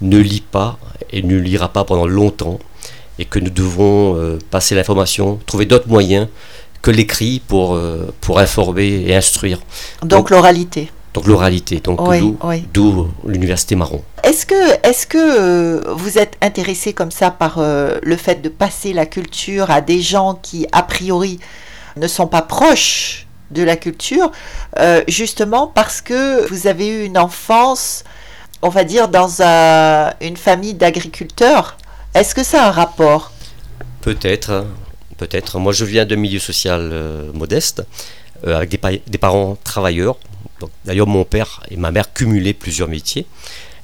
ne 0.02 0.18
lit 0.18 0.42
pas 0.42 0.78
et 1.10 1.22
ne 1.22 1.36
lira 1.36 1.68
pas 1.72 1.84
pendant 1.84 2.06
longtemps 2.06 2.58
et 3.18 3.24
que 3.24 3.38
nous 3.38 3.50
devons 3.50 4.16
euh, 4.16 4.38
passer 4.50 4.74
l'information, 4.74 5.38
trouver 5.46 5.66
d'autres 5.66 5.88
moyens 5.88 6.28
que 6.82 6.90
l'écrit 6.90 7.40
pour, 7.46 7.74
euh, 7.74 8.12
pour 8.20 8.38
informer 8.38 9.04
et 9.06 9.14
instruire. 9.14 9.60
Donc, 10.02 10.30
l'oralité. 10.30 10.90
Donc 11.14 11.26
l'oralité, 11.26 11.78
donc 11.78 12.00
d'où 12.72 13.08
l'université 13.24 13.76
marron. 13.76 14.02
Est-ce 14.24 14.46
que, 14.46 14.72
est 14.82 15.06
que 15.06 15.16
euh, 15.16 15.94
vous 15.94 16.18
êtes 16.18 16.36
intéressé 16.42 16.92
comme 16.92 17.12
ça 17.12 17.30
par 17.30 17.60
le 17.60 18.16
fait 18.16 18.42
de 18.42 18.48
passer 18.48 18.92
la 18.92 19.06
culture 19.06 19.70
à 19.70 19.80
des 19.80 20.00
gens 20.00 20.34
qui, 20.34 20.66
a 20.72 20.82
priori, 20.82 21.38
ne 21.96 22.08
sont 22.08 22.26
pas 22.26 22.42
proches 22.42 23.28
de 23.52 23.62
la 23.62 23.76
culture, 23.76 24.32
justement 25.06 25.68
parce 25.68 26.00
que 26.00 26.48
vous 26.48 26.66
avez 26.66 26.88
eu 26.88 27.04
une 27.04 27.16
enfance, 27.16 28.02
on 28.62 28.68
va 28.68 28.82
dire, 28.82 29.06
dans 29.06 29.40
une 30.20 30.36
famille 30.36 30.74
d'agriculteurs? 30.74 31.76
Est-ce 32.14 32.34
que 32.34 32.44
ça 32.44 32.64
a 32.64 32.68
un 32.68 32.70
rapport? 32.70 33.32
Peut-être, 34.00 34.66
peut-être. 35.16 35.58
Moi, 35.58 35.72
je 35.72 35.84
viens 35.84 36.04
d'un 36.04 36.16
milieu 36.16 36.38
social 36.38 36.90
euh, 36.92 37.32
modeste, 37.32 37.84
euh, 38.46 38.56
avec 38.56 38.70
des, 38.70 39.18
parents 39.18 39.56
travailleurs. 39.64 40.16
D'ailleurs, 40.84 41.06
mon 41.08 41.24
père 41.24 41.62
et 41.70 41.76
ma 41.76 41.90
mère 41.90 42.12
cumulaient 42.12 42.52
plusieurs 42.52 42.88
métiers. 42.88 43.26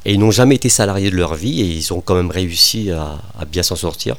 Et 0.04 0.12
ils 0.12 0.20
n'ont 0.20 0.30
jamais 0.30 0.54
été 0.54 0.68
salariés 0.68 1.10
de 1.10 1.16
leur 1.16 1.34
vie 1.34 1.60
et 1.60 1.64
ils 1.64 1.92
ont 1.92 2.00
quand 2.00 2.14
même 2.14 2.30
réussi 2.30 2.90
à, 2.90 3.18
bien 3.46 3.62
s'en 3.62 3.76
sortir. 3.76 4.16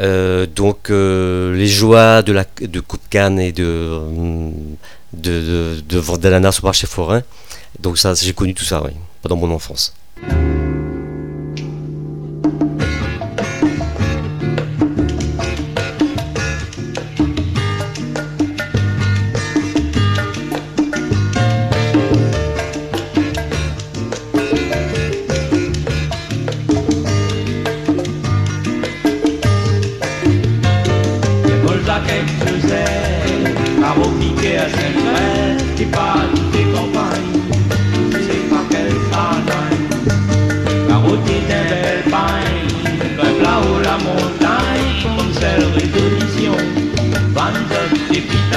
Euh, 0.00 0.46
donc 0.46 0.88
les 0.88 1.66
joies 1.66 2.22
de, 2.22 2.32
la, 2.32 2.44
de 2.60 2.80
coup 2.80 2.96
de 2.96 3.02
canne 3.10 3.40
et 3.40 3.52
de, 3.52 4.00
de, 5.12 5.82
de, 5.86 6.16
de 6.16 6.62
marché 6.62 6.86
forain. 6.86 7.22
Donc 7.80 7.98
ça, 7.98 8.14
j'ai 8.14 8.32
connu 8.32 8.54
tout 8.54 8.64
ça 8.64 8.82
pendant 9.22 9.36
mon 9.36 9.50
enfance. 9.50 9.92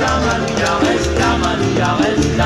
Rama 0.00 0.38
Nuja, 0.38 0.78
West 0.82 1.10
Rama 1.18 1.56
Nuja, 1.56 1.96
West 2.00 2.38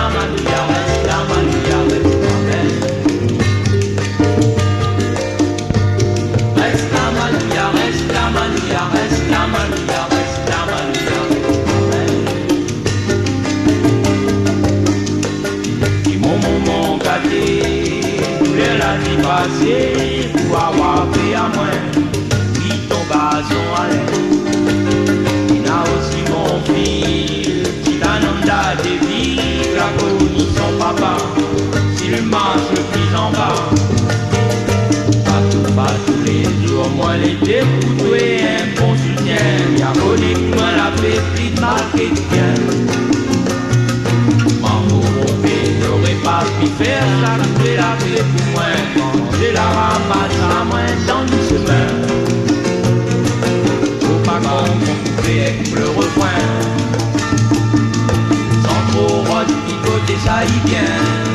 avec 55.05 55.73
le. 55.75 55.85
Sans 58.63 58.93
trop 58.93 59.23
rod, 59.23 59.47
picoter, 59.67 60.19
ça 60.25 60.45
vient. 60.65 61.34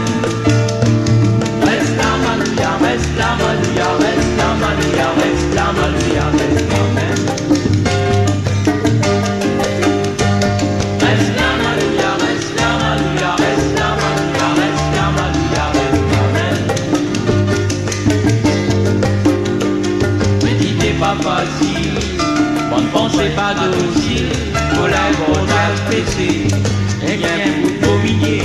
Dominer. 27.82 28.42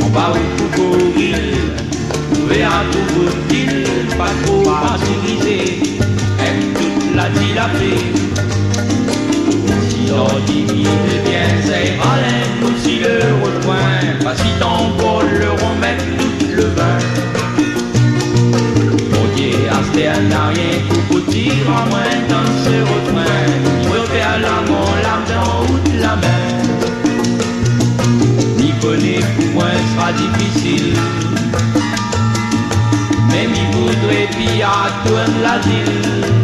On 0.00 0.08
va 0.08 0.32
pour 0.56 0.70
courir, 0.76 1.36
verra 2.48 2.82
tout 2.90 3.22
utile, 3.22 3.84
pas 4.16 4.32
trop 4.44 4.62
passivisé, 4.62 5.80
aime 6.40 6.74
toute 6.74 7.14
la 7.14 7.28
dilapée. 7.30 8.04
Si 9.88 10.10
l'on 10.10 10.40
divise 10.46 11.16
bien, 11.24 11.48
c'est 11.64 12.07
puis 35.04 35.44
à 35.44 36.37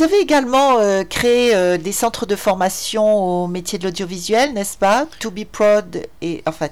Vous 0.00 0.06
avez 0.06 0.20
également 0.20 0.78
euh, 0.78 1.04
créé 1.04 1.54
euh, 1.54 1.76
des 1.76 1.92
centres 1.92 2.24
de 2.24 2.34
formation 2.34 3.44
au 3.44 3.46
métier 3.48 3.78
de 3.78 3.84
l'audiovisuel, 3.84 4.54
n'est-ce 4.54 4.78
pas? 4.78 5.06
To 5.18 5.30
Be 5.30 5.44
Prod 5.44 6.06
et 6.22 6.42
enfin, 6.46 6.68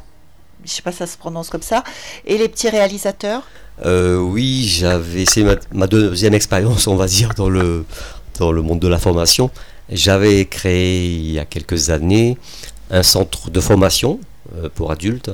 je 0.65 0.71
sais 0.71 0.81
pas 0.81 0.93
si 0.93 0.97
ça 0.97 1.07
se 1.07 1.19
prononce 1.19 1.51
comme 1.51 1.61
ça, 1.61 1.85
et 2.25 2.39
les 2.39 2.49
petits 2.49 2.71
réalisateurs? 2.71 3.43
Euh, 3.85 4.17
oui, 4.17 4.65
j'avais 4.67 5.27
c'est 5.27 5.45
ma, 5.73 5.87
deuxième 5.87 6.33
expérience, 6.33 6.87
on 6.87 6.97
va 6.97 7.07
dire, 7.07 7.35
dans 7.37 7.51
le 7.51 7.85
dans 8.39 8.51
le 8.51 8.63
monde 8.63 8.81
de 8.81 8.89
la 8.89 8.99
formation. 8.99 9.51
J'avais 9.91 10.47
créé 10.47 11.05
il 11.05 11.33
y 11.33 11.39
a 11.39 11.45
quelques 11.45 11.91
années 11.91 12.39
un 12.91 13.03
centre 13.03 13.51
de 13.51 13.61
formation 13.61 14.21
pour 14.75 14.91
adultes 14.91 15.31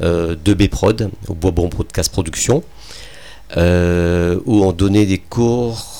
de 0.00 0.54
Bprod 0.54 1.10
au 1.28 1.34
Boisbon 1.34 1.68
Podcast 1.68 2.10
Production, 2.10 2.64
où 3.56 4.64
on 4.64 4.72
donnait 4.72 5.06
des 5.06 5.18
cours 5.18 5.95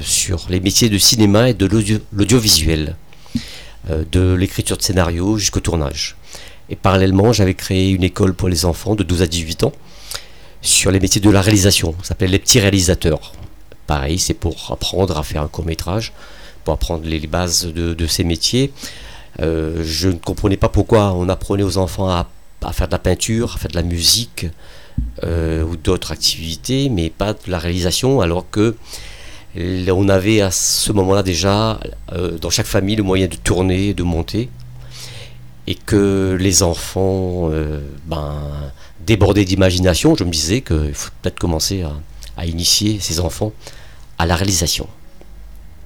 sur 0.00 0.46
les 0.48 0.60
métiers 0.60 0.88
de 0.88 0.98
cinéma 0.98 1.50
et 1.50 1.54
de 1.54 1.66
l'audio- 1.66 2.00
l'audiovisuel, 2.12 2.96
euh, 3.90 4.04
de 4.10 4.32
l'écriture 4.34 4.76
de 4.76 4.82
scénario 4.82 5.36
jusqu'au 5.38 5.60
tournage. 5.60 6.16
Et 6.70 6.76
parallèlement, 6.76 7.32
j'avais 7.32 7.54
créé 7.54 7.90
une 7.90 8.04
école 8.04 8.34
pour 8.34 8.48
les 8.48 8.64
enfants 8.64 8.94
de 8.94 9.02
12 9.02 9.22
à 9.22 9.26
18 9.26 9.64
ans 9.64 9.72
sur 10.62 10.90
les 10.90 11.00
métiers 11.00 11.20
de 11.20 11.28
la 11.30 11.42
réalisation. 11.42 11.94
Ça 12.00 12.08
s'appelle 12.08 12.30
les 12.30 12.38
petits 12.38 12.60
réalisateurs. 12.60 13.32
Pareil, 13.86 14.18
c'est 14.18 14.34
pour 14.34 14.70
apprendre 14.72 15.18
à 15.18 15.22
faire 15.22 15.42
un 15.42 15.48
court 15.48 15.66
métrage, 15.66 16.12
pour 16.64 16.72
apprendre 16.72 17.04
les 17.04 17.20
bases 17.26 17.66
de, 17.66 18.06
ces 18.06 18.24
métiers. 18.24 18.72
Euh, 19.40 19.82
je 19.84 20.08
ne 20.08 20.14
comprenais 20.14 20.56
pas 20.56 20.70
pourquoi 20.70 21.12
on 21.12 21.28
apprenait 21.28 21.64
aux 21.64 21.76
enfants 21.76 22.08
à, 22.08 22.26
faire 22.72 22.86
de 22.88 22.92
la 22.92 22.98
peinture, 22.98 23.54
à 23.54 23.58
faire 23.58 23.70
de 23.70 23.76
la 23.76 23.82
musique 23.82 24.46
ou 25.22 25.76
d'autres 25.76 26.12
activités, 26.12 26.88
mais 26.88 27.08
pas 27.10 27.32
de 27.32 27.50
la 27.50 27.58
réalisation, 27.58 28.20
alors 28.20 28.44
que 28.50 28.74
on 29.56 30.08
avait 30.08 30.40
à 30.40 30.50
ce 30.50 30.92
moment-là 30.92 31.22
déjà 31.22 31.78
euh, 32.12 32.38
dans 32.38 32.50
chaque 32.50 32.66
famille 32.66 32.96
le 32.96 33.02
moyen 33.02 33.26
de 33.26 33.36
tourner, 33.36 33.94
de 33.94 34.02
monter, 34.02 34.48
et 35.66 35.74
que 35.74 36.36
les 36.38 36.62
enfants 36.62 37.50
euh, 37.50 37.80
ben, 38.06 38.34
débordés 39.06 39.44
d'imagination, 39.44 40.14
je 40.14 40.24
me 40.24 40.30
disais 40.30 40.60
qu'il 40.60 40.92
faut 40.94 41.10
peut-être 41.22 41.38
commencer 41.38 41.82
à, 41.82 41.92
à 42.36 42.46
initier 42.46 42.98
ces 43.00 43.20
enfants 43.20 43.52
à 44.18 44.26
la 44.26 44.36
réalisation. 44.36 44.88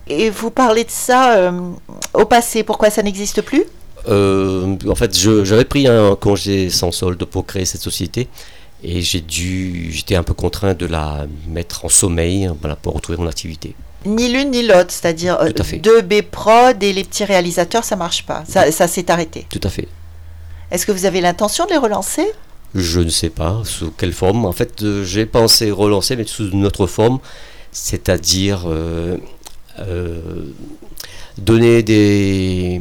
Et 0.08 0.30
vous 0.30 0.50
parlez 0.50 0.84
de 0.84 0.90
ça 0.90 1.36
euh, 1.36 1.52
au 2.14 2.24
passé, 2.24 2.62
pourquoi 2.62 2.90
ça 2.90 3.02
n'existe 3.02 3.42
plus? 3.42 3.64
Euh, 4.08 4.76
en 4.88 4.94
fait, 4.94 5.16
j'avais 5.44 5.66
pris 5.66 5.86
un 5.86 6.16
congé 6.16 6.70
sans 6.70 6.92
solde 6.92 7.22
pour 7.24 7.44
créer 7.44 7.66
cette 7.66 7.82
société 7.82 8.28
et 8.82 9.00
j'ai 9.02 9.20
dû, 9.20 9.90
j'étais 9.92 10.14
un 10.14 10.22
peu 10.22 10.34
contraint 10.34 10.74
de 10.74 10.86
la 10.86 11.26
mettre 11.48 11.84
en 11.84 11.88
sommeil 11.88 12.50
voilà, 12.60 12.76
pour 12.76 12.94
retrouver 12.94 13.18
mon 13.18 13.26
activité. 13.26 13.74
Ni 14.06 14.28
l'une 14.28 14.52
ni 14.52 14.62
l'autre, 14.62 14.90
c'est-à-dire 14.90 15.38
euh, 15.40 15.50
deux 15.82 16.02
B-Prod 16.02 16.80
et 16.82 16.92
les 16.92 17.04
petits 17.04 17.24
réalisateurs, 17.24 17.84
ça 17.84 17.96
marche 17.96 18.24
pas, 18.24 18.44
ça, 18.48 18.70
ça 18.70 18.86
s'est 18.86 19.10
arrêté. 19.10 19.46
Tout 19.50 19.60
à 19.64 19.68
fait. 19.68 19.88
Est-ce 20.70 20.86
que 20.86 20.92
vous 20.92 21.06
avez 21.06 21.20
l'intention 21.20 21.64
de 21.64 21.70
les 21.70 21.78
relancer? 21.78 22.26
Je 22.74 23.00
ne 23.00 23.08
sais 23.08 23.30
pas 23.30 23.62
sous 23.64 23.90
quelle 23.90 24.12
forme. 24.12 24.44
En 24.44 24.52
fait, 24.52 24.82
euh, 24.82 25.04
j'ai 25.04 25.26
pensé 25.26 25.70
relancer, 25.70 26.16
mais 26.16 26.24
sous 26.24 26.50
une 26.50 26.66
autre 26.66 26.86
forme, 26.86 27.18
c'est-à-dire 27.72 28.64
euh, 28.66 29.16
euh, 29.80 30.20
donner 31.38 31.82
des 31.82 32.80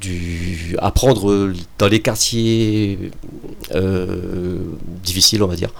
du 0.00 0.76
apprendre 0.80 1.52
dans 1.78 1.88
les 1.88 2.00
quartiers 2.00 3.10
euh, 3.74 4.58
difficiles, 5.02 5.42
on 5.42 5.46
va 5.46 5.56
dire. 5.56 5.70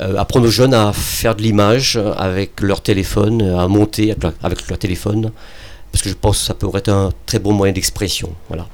Euh, 0.00 0.16
apprendre 0.16 0.46
aux 0.46 0.50
jeunes 0.50 0.74
à 0.74 0.92
faire 0.92 1.34
de 1.34 1.42
l'image 1.42 2.00
avec 2.16 2.60
leur 2.60 2.82
téléphone, 2.82 3.42
à 3.42 3.68
monter 3.68 4.10
avec 4.10 4.22
leur, 4.22 4.32
avec 4.42 4.68
leur 4.68 4.78
téléphone, 4.78 5.30
parce 5.92 6.02
que 6.02 6.08
je 6.08 6.14
pense 6.14 6.38
que 6.38 6.44
ça 6.44 6.54
pourrait 6.54 6.78
être 6.78 6.88
un 6.88 7.10
très 7.26 7.38
bon 7.38 7.52
moyen 7.52 7.72
d'expression. 7.72 8.30
Voilà. 8.48 8.66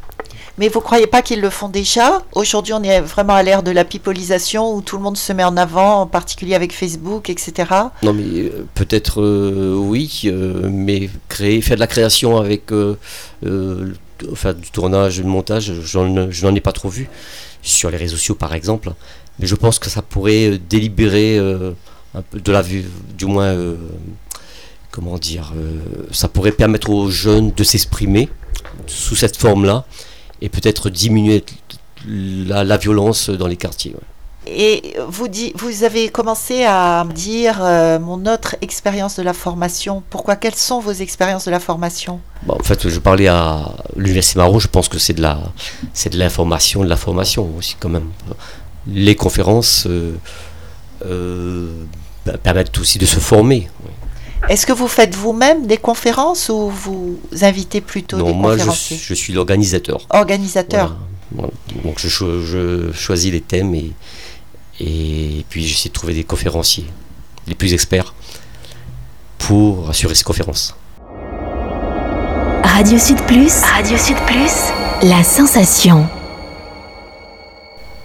Mais 0.59 0.69
vous 0.69 0.81
croyez 0.81 1.07
pas 1.07 1.21
qu'ils 1.21 1.43
le 1.43 1.51
font 1.51 1.69
déjà? 1.69 2.23
Aujourd'hui, 2.35 2.73
on 2.73 2.83
est 2.83 3.01
vraiment 3.03 3.35
à 3.35 3.43
l'ère 3.43 3.63
de 3.63 3.71
la 3.71 3.85
pipolisation 3.85 4.75
où 4.75 4.81
tout 4.81 4.97
le 4.97 5.03
monde 5.03 5.19
se 5.19 5.33
met 5.35 5.45
en 5.45 5.57
avant, 5.57 6.01
en 6.01 6.07
particulier 6.07 6.55
avec 6.55 6.73
Facebook, 6.73 7.29
etc. 7.29 7.53
Non, 8.03 8.15
mais 8.15 8.23
euh, 8.25 8.67
peut-être 8.75 9.21
euh, 9.21 9.77
oui, 9.77 10.23
euh, 10.25 10.71
mais 10.73 11.11
créer, 11.29 11.61
faire 11.61 11.77
de 11.77 11.81
la 11.81 11.87
création 11.87 12.39
avec 12.39 12.73
enfin, 14.31 14.53
du 14.53 14.71
tournage, 14.71 15.17
du 15.17 15.25
montage, 15.25 15.73
je 15.83 15.99
n'en 16.47 16.55
ai 16.55 16.61
pas 16.61 16.73
trop 16.73 16.89
vu 16.89 17.09
sur 17.63 17.91
les 17.91 17.97
réseaux 17.97 18.17
sociaux 18.17 18.35
par 18.35 18.55
exemple. 18.55 18.93
Mais 19.39 19.47
je 19.47 19.55
pense 19.55 19.79
que 19.79 19.91
ça 19.91 20.03
pourrait 20.03 20.53
euh, 20.53 20.59
délibérer 20.59 21.39
euh, 21.39 21.73
de 22.33 22.53
la 22.53 22.63
vue, 22.63 22.85
du 23.17 23.27
moins, 23.27 23.49
euh, 23.49 23.77
comment 24.91 25.19
dire, 25.19 25.53
ça 26.11 26.29
pourrait 26.29 26.53
permettre 26.53 26.89
aux 26.89 27.11
jeunes 27.11 27.51
de 27.51 27.65
s'exprimer 27.65 28.31
sous 28.87 29.15
cette 29.15 29.37
forme-là 29.37 29.85
et 30.41 30.49
peut-être 30.49 30.89
diminuer 30.89 31.45
la, 32.07 32.77
violence 32.79 33.29
dans 33.29 33.47
les 33.47 33.57
quartiers. 33.57 33.95
Et 34.49 34.95
vous, 35.09 35.27
dit, 35.29 35.53
vous 35.57 35.83
avez 35.83 36.09
commencé 36.09 36.65
à 36.65 37.05
dire 37.13 37.59
euh, 37.61 37.99
mon 37.99 38.27
autre 38.27 38.55
expérience 38.63 39.17
de 39.17 39.23
la 39.23 39.33
formation. 39.33 40.03
Pourquoi 40.09 40.37
Quelles 40.37 40.55
sont 40.55 40.79
vos 40.79 40.93
expériences 40.93 41.47
de 41.47 41.51
la 41.51 41.59
formation? 41.61 42.21
Bon, 42.45 42.55
en 42.55 42.63
fait, 42.63 42.89
je 42.89 42.99
parlais 43.01 43.27
à 43.27 43.73
l'Université 43.97 44.39
Marot, 44.39 44.61
je 44.61 44.69
pense 44.69 44.89
que 44.89 44.99
c'est 44.99 45.15
de 45.15 45.23
la, 45.23 45.41
c'est 45.93 46.11
de 46.11 46.19
l'information, 46.19 46.85
de 46.85 46.89
la 46.89 46.97
formation 46.97 47.51
aussi 47.59 47.77
quand 47.81 47.89
même. 47.89 48.09
Les 48.87 49.17
conférences 49.17 49.87
euh, 49.89 50.13
euh, 51.05 51.71
bah, 52.25 52.39
permettent 52.39 52.77
aussi 52.79 52.99
de 52.99 53.07
se 53.07 53.19
former. 53.19 53.69
Est-ce 54.49 54.65
que 54.67 54.73
vous 54.73 54.87
faites 54.87 55.15
vous-même 55.15 55.67
des 55.67 55.77
conférences 55.79 56.49
ou 56.51 56.69
vous 56.69 57.19
invitez 57.43 57.81
plutôt 57.81 58.17
Non, 58.19 58.27
des 58.27 58.33
moi 58.35 58.53
conférenciers? 58.53 58.97
je 59.03 59.15
suis 59.15 59.33
l'organisateur. 59.33 60.07
Organisateur. 60.11 60.97
Voilà. 61.33 61.51
Voilà. 61.73 61.83
Donc 61.85 61.99
je, 61.99 62.09
cho- 62.09 62.43
je 62.45 62.93
choisis 62.93 63.33
les 63.33 63.41
thèmes 63.41 63.75
et, 63.75 63.91
et 64.81 65.45
puis 65.49 65.67
j'essaie 65.67 65.89
de 65.89 65.95
trouver 65.95 66.15
des 66.15 66.25
conférenciers, 66.25 66.87
les 67.47 67.55
plus 67.55 67.75
experts, 67.75 68.15
pour 69.39 69.89
assurer 69.89 70.15
ces 70.15 70.25
conférences. 70.25 70.75
Radio 72.63 72.99
Sud 72.99 73.21
Plus, 73.23 73.53
Radio 73.63 73.97
Sud 73.97 74.17
Plus, 74.27 74.73
la 75.03 75.23
sensation. 75.25 76.07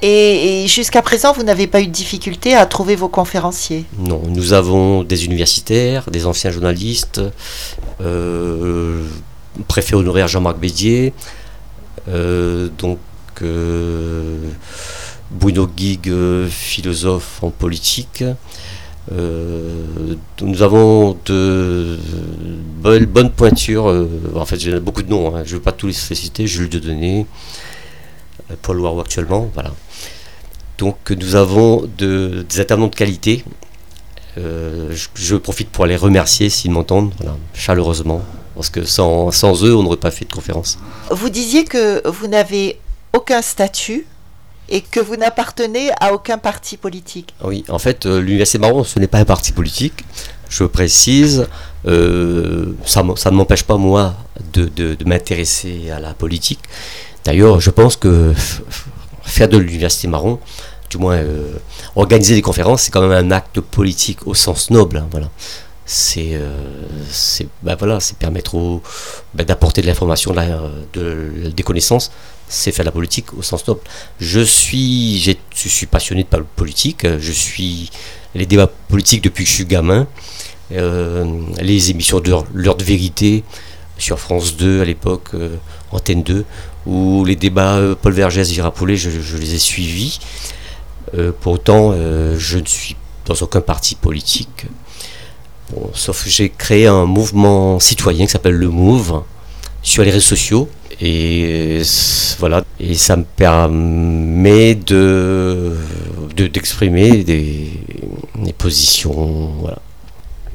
Et, 0.02 0.64
et 0.64 0.68
jusqu'à 0.68 1.02
présent, 1.02 1.32
vous 1.34 1.44
n'avez 1.44 1.68
pas 1.68 1.82
eu 1.82 1.88
de 1.88 1.92
difficulté 1.92 2.56
à 2.56 2.66
trouver 2.66 2.96
vos 2.96 3.10
conférenciers? 3.10 3.86
Non, 4.00 4.22
nous 4.28 4.54
avons 4.54 5.04
des 5.04 5.26
universitaires, 5.26 6.10
des 6.10 6.26
anciens 6.26 6.52
journalistes, 6.52 7.22
euh, 8.02 9.04
préfet 9.68 9.96
honoraire 9.96 10.28
Jean-Marc 10.28 10.58
Bédier, 10.58 11.14
euh, 12.08 12.70
donc 12.80 12.98
euh, 13.42 14.38
Bruno 15.32 15.68
Guig, 15.68 16.10
euh, 16.10 16.48
philosophe 16.48 17.42
en 17.44 17.50
politique. 17.50 18.24
Euh, 19.12 20.16
nous 20.42 20.62
avons 20.62 21.18
de 21.26 21.98
bonnes, 22.82 23.06
bonnes 23.06 23.32
pointures, 23.32 23.90
euh, 23.90 24.08
en 24.36 24.46
fait 24.46 24.60
j'ai 24.60 24.80
beaucoup 24.80 25.02
de 25.02 25.10
noms, 25.10 25.36
hein, 25.36 25.42
je 25.44 25.52
ne 25.52 25.56
veux 25.56 25.62
pas 25.64 25.72
tous 25.72 25.88
les 25.88 25.94
citer, 25.94 26.46
Jules 26.46 26.70
Dieudonné, 26.70 27.26
Paul 28.62 28.80
Warou 28.80 29.00
actuellement, 29.02 29.50
voilà. 29.56 29.72
Donc 30.78 31.10
nous 31.12 31.36
avons 31.36 31.90
de- 31.98 32.46
des 32.48 32.60
intervenants 32.60 32.90
de 32.90 32.96
qualité 32.96 33.44
je, 34.38 35.36
profite 35.36 35.70
pour 35.70 35.86
les 35.86 35.96
remercier 35.98 36.50
s'ils 36.50 36.72
m'entendent, 36.72 37.14
chaleureusement, 37.54 38.22
parce 38.56 38.70
que 38.70 38.84
sans, 38.86 39.32
sans 39.32 39.64
eux, 39.66 39.76
on 39.76 39.84
n'aurait 39.84 39.98
pas 39.98 40.12
fait 40.12 40.26
de 40.26 40.32
conférence. 40.34 40.78
Vous 41.10 41.30
disiez 41.30 41.66
que 41.66 42.08
vous 42.08 42.28
n'avez 42.28 42.80
aucun 43.14 43.42
statut 43.42 44.06
et 44.72 44.82
que 44.82 45.02
vous 45.02 45.18
n'appartenez 45.18 45.92
à 46.00 46.14
aucun 46.14 46.38
parti 46.38 46.78
politique. 46.78 47.36
Oui, 47.44 47.66
en 47.68 47.78
fait, 47.78 48.06
euh, 48.06 48.22
l'Université 48.22 48.58
Marron, 48.58 48.84
ce 48.86 48.98
n'est 49.00 49.08
pas 49.08 49.20
un 49.20 49.26
parti 49.26 49.52
politique, 49.52 50.06
je 50.50 50.64
précise. 50.64 51.48
euh, 51.86 52.74
ça 52.86 53.04
ne 53.04 53.36
m'empêche 53.36 53.64
pas, 53.64 53.76
moi, 53.78 54.16
de, 54.54 54.98
m'intéresser 55.06 55.92
à 55.92 56.00
la 56.00 56.14
politique. 56.14 56.60
D'ailleurs, 57.26 57.60
je 57.60 57.70
pense 57.70 57.98
que 57.98 58.34
faire 59.24 59.50
de 59.50 59.58
l'Université 59.58 60.08
Marron, 60.08 60.40
du 60.90 60.98
moins 60.98 61.18
euh, 61.18 61.54
organiser 61.96 62.34
des 62.36 62.42
conférences, 62.42 62.84
c'est 62.84 62.92
quand 62.92 63.02
même 63.06 63.26
un 63.26 63.32
acte 63.32 63.60
politique 63.60 64.26
au 64.26 64.34
sens 64.34 64.70
noble. 64.70 64.98
hein, 64.98 65.08
voilà. 65.12 65.30
C'est 65.94 66.36
euh, 66.36 66.48
c'est- 67.12 67.50
ben 67.64 67.76
voilà, 67.76 67.98
permettre 68.18 68.80
ben 69.34 69.46
d'apporter 69.46 69.82
de 69.82 69.88
l'information, 69.88 70.32
la- 70.32 70.62
de- 70.94 71.52
des 71.54 71.64
connaissances, 71.64 72.12
c'est 72.48 72.72
faire 72.72 72.86
de 72.86 72.88
la 72.88 72.94
politique 72.94 73.34
au 73.34 73.42
sens 73.42 73.68
noble. 73.68 73.82
Je 74.22 74.40
suis, 74.40 75.20
je 75.20 75.68
suis 75.68 75.88
passionné 75.88 76.24
de 76.24 76.38
politique. 76.56 77.04
euh, 77.04 77.18
Je 77.20 77.34
suis 77.34 77.90
les 78.36 78.46
débats 78.46 78.72
politiques 78.88 79.22
depuis 79.22 79.44
que 79.44 79.50
je 79.50 79.56
suis 79.56 79.66
gamin. 79.66 80.08
euh, 80.74 81.26
les 81.60 81.90
émissions 81.92 82.22
de 82.22 82.32
l'heure 82.54 82.76
de 82.78 82.84
vérité 82.86 83.44
sur 83.98 84.18
France 84.18 84.56
2 84.56 84.80
à 84.82 84.86
l'époque, 84.86 85.32
euh, 85.34 85.58
Antenne 85.92 86.24
2, 86.24 86.46
où 86.86 87.26
les 87.26 87.36
débats 87.36 87.76
euh, 87.76 87.96
Paul 88.02 88.14
Vergès, 88.14 88.50
Gérard 88.50 88.72
Paulet, 88.72 88.96
je, 88.96 89.10
je 89.10 89.36
les 89.36 89.56
ai 89.56 89.60
suivis. 89.60 90.20
Euh, 91.18 91.34
pour 91.42 91.52
autant, 91.56 91.92
euh, 91.92 92.38
je 92.40 92.58
ne 92.60 92.66
suis 92.66 92.96
dans 93.26 93.36
aucun 93.42 93.60
parti 93.60 93.96
politique. 93.96 94.66
Bon, 95.72 95.90
sauf 95.94 96.24
que 96.24 96.30
j'ai 96.30 96.50
créé 96.50 96.88
un 96.88 97.06
mouvement 97.06 97.80
citoyen 97.80 98.26
qui 98.26 98.32
s'appelle 98.32 98.56
le 98.56 98.70
Move 98.70 99.24
sur 99.84 100.04
les 100.04 100.12
réseaux 100.12 100.28
sociaux. 100.36 100.70
Et 101.00 101.82
voilà, 102.40 102.64
et 102.80 102.94
ça 102.94 103.16
me 103.18 103.24
permet 103.24 104.76
de 104.76 105.76
de- 106.36 106.48
d'exprimer 106.48 107.24
des, 107.24 107.72
des 108.38 108.54
positions. 108.54 109.52
Voilà. 109.60 109.80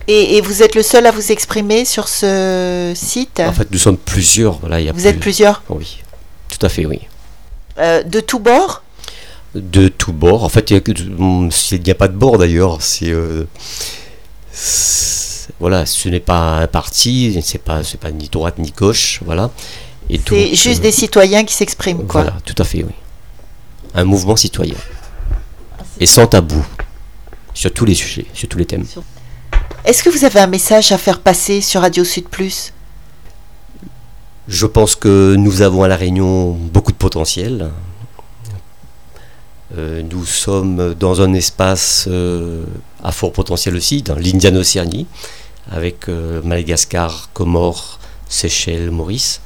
Et, 0.08 0.36
et 0.36 0.40
vous 0.40 0.62
êtes 0.62 0.76
le 0.76 0.82
seul 0.84 1.04
à 1.06 1.10
vous 1.10 1.32
exprimer 1.32 1.84
sur 1.84 2.06
ce 2.06 2.92
site? 2.94 3.40
En 3.44 3.52
fait, 3.52 3.68
nous 3.72 3.78
sommes 3.78 3.96
plusieurs. 3.96 4.58
Voilà, 4.60 4.78
il 4.80 4.86
y 4.86 4.88
a 4.88 4.92
Vous 4.92 5.06
êtes 5.08 5.14
plus- 5.16 5.20
plusieurs? 5.32 5.62
Oui, 5.68 5.98
tout 6.48 6.64
à 6.64 6.68
fait, 6.68 6.86
oui. 6.86 7.00
Euh, 7.78 8.02
De 8.04 8.20
tous 8.20 8.38
bords? 8.38 8.82
De 9.56 9.88
tous 9.88 10.12
bords. 10.12 10.44
En 10.44 10.48
fait, 10.48 10.70
il 10.70 10.76
a 10.76 10.80
il 10.86 11.80
n'y 11.82 11.90
a 11.90 11.94
pas 11.96 12.08
de 12.08 12.16
bord 12.16 12.38
d'ailleurs. 12.38 12.82
C'est 12.82 13.10
euh, 13.10 13.48
voilà, 15.60 15.86
ce 15.86 16.08
n'est 16.08 16.20
pas 16.20 16.58
un 16.58 16.66
parti, 16.66 17.38
c'est 17.42 17.58
pas 17.58 17.82
c'est 17.82 17.98
pas 17.98 18.10
ni 18.10 18.28
droite 18.28 18.58
ni 18.58 18.70
gauche, 18.70 19.20
voilà. 19.24 19.50
Et 20.08 20.18
C'est 20.18 20.34
donc, 20.34 20.54
juste 20.54 20.80
euh, 20.80 20.82
des 20.82 20.92
citoyens 20.92 21.44
qui 21.44 21.54
s'expriment, 21.54 22.06
quoi. 22.06 22.22
Voilà, 22.22 22.36
tout 22.44 22.54
à 22.58 22.64
fait, 22.64 22.84
oui. 22.84 22.92
Un 23.94 24.04
mouvement 24.04 24.36
citoyen. 24.36 24.76
Et 25.98 26.06
sans 26.06 26.26
tabou. 26.26 26.64
Sur 27.54 27.72
tous 27.72 27.86
les 27.86 27.94
sujets, 27.94 28.26
sur 28.34 28.48
tous 28.48 28.58
les 28.58 28.66
thèmes. 28.66 28.84
Est-ce 29.84 30.02
que 30.02 30.10
vous 30.10 30.24
avez 30.24 30.40
un 30.40 30.46
message 30.46 30.92
à 30.92 30.98
faire 30.98 31.20
passer 31.20 31.62
sur 31.62 31.80
Radio 31.80 32.04
Sud 32.04 32.28
Plus? 32.28 32.74
Je 34.46 34.66
pense 34.66 34.94
que 34.94 35.34
nous 35.36 35.62
avons 35.62 35.82
à 35.82 35.88
La 35.88 35.96
Réunion 35.96 36.50
beaucoup 36.50 36.92
de 36.92 36.96
potentiel. 36.96 37.70
Euh, 39.76 40.02
nous 40.02 40.24
sommes 40.24 40.94
dans 40.94 41.20
un 41.22 41.32
espace 41.34 42.06
euh, 42.08 42.64
à 43.02 43.10
fort 43.10 43.32
potentiel 43.32 43.74
aussi, 43.74 44.02
dans 44.02 44.14
l'Indian 44.14 44.54
Océanie, 44.54 45.06
avec 45.70 46.08
euh, 46.08 46.40
Madagascar, 46.42 47.30
Comores, 47.32 47.98
Seychelles, 48.28 48.90
Maurice. 48.90 49.40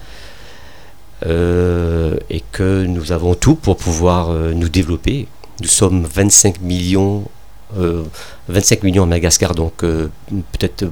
Euh, 1.26 2.16
et 2.30 2.42
que 2.50 2.85
nous 2.85 3.12
avons 3.12 3.35
tout 3.35 3.54
pour 3.54 3.76
pouvoir 3.76 4.30
euh, 4.30 4.54
nous 4.54 4.70
développer. 4.70 5.26
Nous 5.61 5.68
sommes 5.68 6.06
25 6.06 6.62
millions, 6.62 7.24
euh, 7.78 8.04
25 8.48 8.83
millions 8.85 9.02
à 9.02 9.06
Madagascar, 9.06 9.54
donc 9.54 9.74
peut-être 9.80 10.87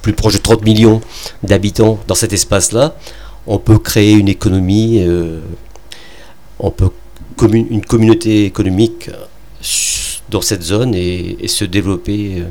plus 0.00 0.12
proche 0.12 0.34
de 0.34 0.38
30 0.38 0.64
millions 0.64 1.00
d'habitants 1.42 1.98
dans 2.06 2.14
cet 2.14 2.32
espace-là 2.32 2.94
on 3.46 3.58
peut 3.58 3.78
créer 3.78 4.12
une 4.12 4.28
économie, 4.28 5.04
on 6.58 6.70
peut 6.70 6.88
une 7.52 7.84
communauté 7.84 8.46
économique 8.46 9.10
dans 10.30 10.40
cette 10.40 10.62
zone 10.62 10.94
et, 10.94 11.46
se 11.48 11.66
développer 11.66 12.42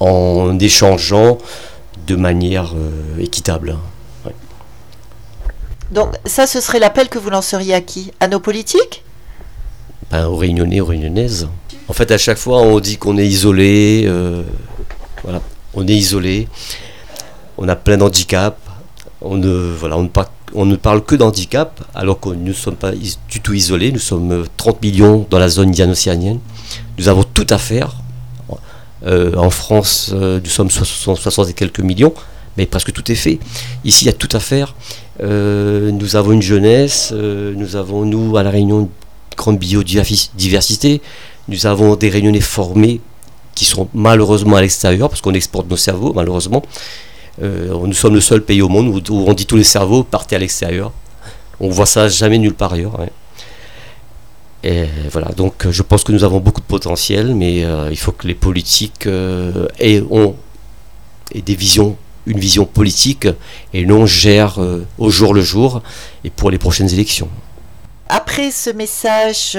en 0.00 0.58
échangeant 0.58 1.38
de 2.06 2.16
manière 2.16 2.72
euh, 2.74 3.20
équitable. 3.20 3.76
Donc 5.92 6.08
ça, 6.24 6.46
ce 6.46 6.60
serait 6.60 6.78
l'appel 6.80 7.08
que 7.08 7.18
vous 7.18 7.30
lanceriez 7.30 7.74
à 7.74 7.80
qui? 7.80 8.12
À 8.20 8.28
nos 8.28 8.40
politiques? 8.40 9.04
Ben, 10.10 10.26
aux 10.26 10.36
Réunionnais, 10.36 10.80
aux 10.80 10.86
Réunionnaises. 10.86 11.48
En 11.88 11.92
fait, 11.92 12.10
à 12.10 12.18
chaque 12.18 12.38
fois, 12.38 12.58
on 12.62 12.80
dit 12.80 12.96
qu'on 12.96 13.16
est 13.18 13.26
isolé. 13.26 14.04
euh, 14.06 14.42
voilà, 15.22 15.40
on 15.74 15.86
est 15.86 15.94
isolé. 15.94 16.48
On 17.58 17.68
a 17.68 17.76
plein 17.76 17.96
d'handicaps. 17.96 18.58
On 19.22 19.36
ne, 19.36 19.48
voilà, 19.78 19.96
on 19.96 20.02
ne, 20.02 20.08
par- 20.08 20.30
on 20.54 20.66
ne 20.66 20.76
parle 20.76 21.04
que 21.04 21.14
d'handicap, 21.14 21.80
alors 21.94 22.20
que 22.20 22.28
nous 22.30 22.48
ne 22.48 22.52
sommes 22.52 22.76
pas 22.76 22.92
du 22.92 23.40
tout 23.40 23.54
isolés. 23.54 23.92
Nous 23.92 23.98
sommes 24.00 24.32
euh, 24.32 24.44
30 24.56 24.82
millions 24.82 25.26
dans 25.30 25.38
la 25.38 25.48
zone 25.48 25.68
indiano-océanienne. 25.68 26.40
Nous 26.98 27.08
avons 27.08 27.22
tout 27.24 27.46
à 27.50 27.58
faire. 27.58 27.94
Euh, 29.04 29.34
en 29.36 29.50
France, 29.50 30.10
euh, 30.14 30.40
nous 30.42 30.50
sommes 30.50 30.70
60, 30.70 31.18
60 31.18 31.50
et 31.50 31.52
quelques 31.52 31.80
millions, 31.80 32.14
mais 32.56 32.66
presque 32.66 32.92
tout 32.92 33.10
est 33.12 33.16
fait. 33.16 33.38
Ici, 33.84 34.04
il 34.04 34.06
y 34.06 34.10
a 34.10 34.14
tout 34.14 34.28
à 34.32 34.40
faire. 34.40 34.74
Euh, 35.22 35.90
nous 35.90 36.16
avons 36.16 36.32
une 36.32 36.42
jeunesse, 36.42 37.12
nous 37.12 37.76
avons, 37.76 38.04
nous, 38.04 38.36
à 38.36 38.42
La 38.42 38.50
Réunion, 38.50 38.80
une 38.80 38.88
grande 39.36 39.58
biodiversité. 39.58 41.02
Nous 41.48 41.66
avons 41.66 41.96
des 41.96 42.08
réunionnais 42.08 42.40
formés 42.40 43.00
qui 43.54 43.64
sont 43.64 43.88
malheureusement 43.94 44.56
à 44.56 44.60
l'extérieur, 44.62 45.08
parce 45.08 45.20
qu'on 45.20 45.34
exporte 45.34 45.68
nos 45.70 45.76
cerveaux, 45.76 46.12
malheureusement. 46.14 46.62
Nous 47.40 47.92
sommes 47.92 48.14
le 48.14 48.20
seul 48.20 48.42
pays 48.42 48.62
au 48.62 48.68
monde 48.68 48.88
où, 48.88 49.14
on 49.14 49.34
dit 49.34 49.46
tous 49.46 49.56
les 49.56 49.64
cerveaux 49.64 50.02
partez 50.02 50.36
à 50.36 50.38
l'extérieur. 50.38 50.92
On 51.60 51.68
voit 51.68 51.86
ça 51.86 52.08
jamais 52.08 52.38
nulle 52.38 52.54
part 52.54 52.72
ailleurs. 52.72 52.98
Voilà, 55.12 55.28
donc 55.28 55.66
euh, 55.66 55.72
je 55.72 55.82
pense 55.82 56.04
que 56.04 56.12
nous 56.12 56.24
avons 56.24 56.40
beaucoup 56.40 56.60
de 56.60 56.66
potentiel, 56.66 57.34
mais 57.34 57.64
euh, 57.64 57.88
il 57.90 57.96
faut 57.96 58.12
que 58.12 58.26
les 58.26 58.34
politiques 58.34 59.06
euh, 59.06 59.68
aient, 59.78 60.02
des 61.34 61.54
visions, 61.54 61.96
une 62.26 62.38
vision 62.38 62.64
politique 62.64 63.28
et 63.72 63.86
non 63.86 64.06
gèrent 64.06 64.58
au 64.98 65.10
jour 65.10 65.34
le 65.34 65.42
jour 65.42 65.82
et 66.24 66.30
pour 66.30 66.50
les 66.50 66.58
prochaines 66.58 66.92
élections. 66.92 67.28
Après 68.08 68.50
ce 68.52 68.70
message 68.70 69.56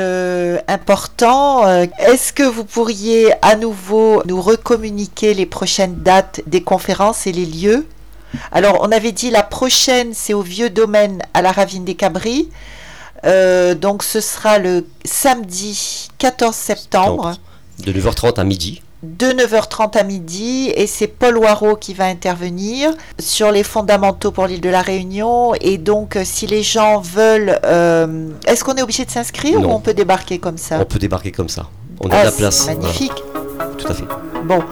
important, 0.67 1.67
est-ce 1.99 2.31
que 2.33 2.43
vous 2.43 2.63
pourriez 2.63 3.33
à 3.41 3.55
nouveau 3.55 4.23
nous 4.25 4.41
recommuniquer 4.41 5.33
les 5.33 5.45
prochaines 5.45 5.95
dates 5.95 6.41
des 6.47 6.61
conférences 6.61 7.27
et 7.27 7.31
les 7.31 7.45
lieux? 7.45 7.85
Alors, 8.51 8.79
on 8.81 8.91
avait 8.91 9.11
dit 9.11 9.29
la 9.29 9.43
prochaine, 9.43 10.11
c'est 10.13 10.33
au 10.33 10.41
Vieux 10.41 10.69
Domaine 10.69 11.21
à 11.33 11.41
la 11.41 11.51
Ravine 11.51 11.85
des 11.85 11.95
Cabris. 11.95 12.49
Euh, 13.25 13.75
donc, 13.75 14.03
ce 14.03 14.21
sera 14.21 14.59
le 14.59 14.85
samedi 15.05 16.07
14 16.17 16.55
septembre. 16.55 17.33
De 17.85 17.91
9h30 17.91 18.39
à 18.39 18.43
midi. 18.43 18.81
de 19.03 19.27
9h30 19.27 19.97
à 19.97 20.03
midi 20.03 20.71
et 20.75 20.87
c'est 20.87 21.05
Paul 21.07 21.37
Waro 21.37 21.75
qui 21.75 21.93
va 21.93 22.05
intervenir 22.05 22.91
sur 23.19 23.51
les 23.51 23.61
fondamentaux 23.63 24.31
pour 24.31 24.47
l'île 24.47 24.59
de 24.61 24.69
la 24.69 24.81
Réunion 24.81 25.53
et 25.61 25.77
donc 25.77 26.15
euh, 26.15 26.23
si 26.25 26.47
les 26.47 26.63
gens 26.63 26.99
veulent 27.01 27.59
euh, 27.63 28.29
est-ce 28.47 28.63
qu'on 28.63 28.73
est 28.73 28.81
obligé 28.81 29.05
de 29.05 29.11
s'inscrire 29.11 29.59
ou 29.61 29.65
on 29.71 29.79
peut 29.79 29.93
débarquer 29.93 30.39
comme 30.39 30.57
ça? 30.57 30.79
On 30.81 30.85
peut 30.85 30.97
débarquer 30.97 31.31
comme 31.31 31.47
ça. 31.49 31.67
On 31.99 32.09
a 32.09 32.15
Ah, 32.15 32.23
la 32.23 32.31
place. 32.31 32.65
magnifique 32.65 33.11
voilà. 33.55 33.71
Tout 33.77 33.87
à 33.87 33.93
fait. 33.93 34.05
bon 34.43 34.63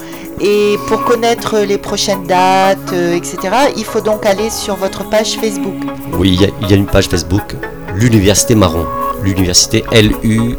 et 0.41 0.75
pour 0.87 1.03
connaître 1.05 1.59
les 1.59 1.77
prochaines 1.77 2.25
dates 2.25 2.93
euh, 2.93 3.15
etc 3.15 3.37
il 3.77 3.85
faut 3.85 4.01
donc 4.01 4.25
aller 4.25 4.49
sur 4.49 4.75
votre 4.75 5.07
page 5.07 5.37
Facebook 5.39 5.75
Oui, 6.13 6.31
il 6.33 6.41
y, 6.41 6.45
a, 6.45 6.49
il 6.61 6.69
y 6.69 6.73
a 6.73 6.75
une 6.75 6.87
page 6.87 7.07
Facebook, 7.07 7.55
l'Université 7.95 8.55
Marron. 8.55 8.85
L'Université 9.23 9.83
L-U-N-I-V-E-R-S-I-T-E, 9.91 10.51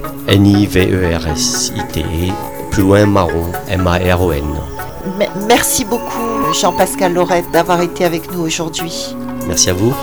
E, 2.03 2.33
plus 2.71 2.83
loin 2.83 3.07
Marron, 3.07 3.53
M-A-R-O-N. 3.69 4.57
Merci 5.47 5.85
beaucoup 5.85 6.53
Jean-Pascal 6.61 7.15
Lorette 7.15 7.49
d'avoir 7.53 7.81
été 7.81 8.05
avec 8.05 8.33
nous 8.33 8.41
aujourd'hui 8.41 9.15
Merci 9.47 9.71
à 9.71 9.75
vous. 9.75 9.95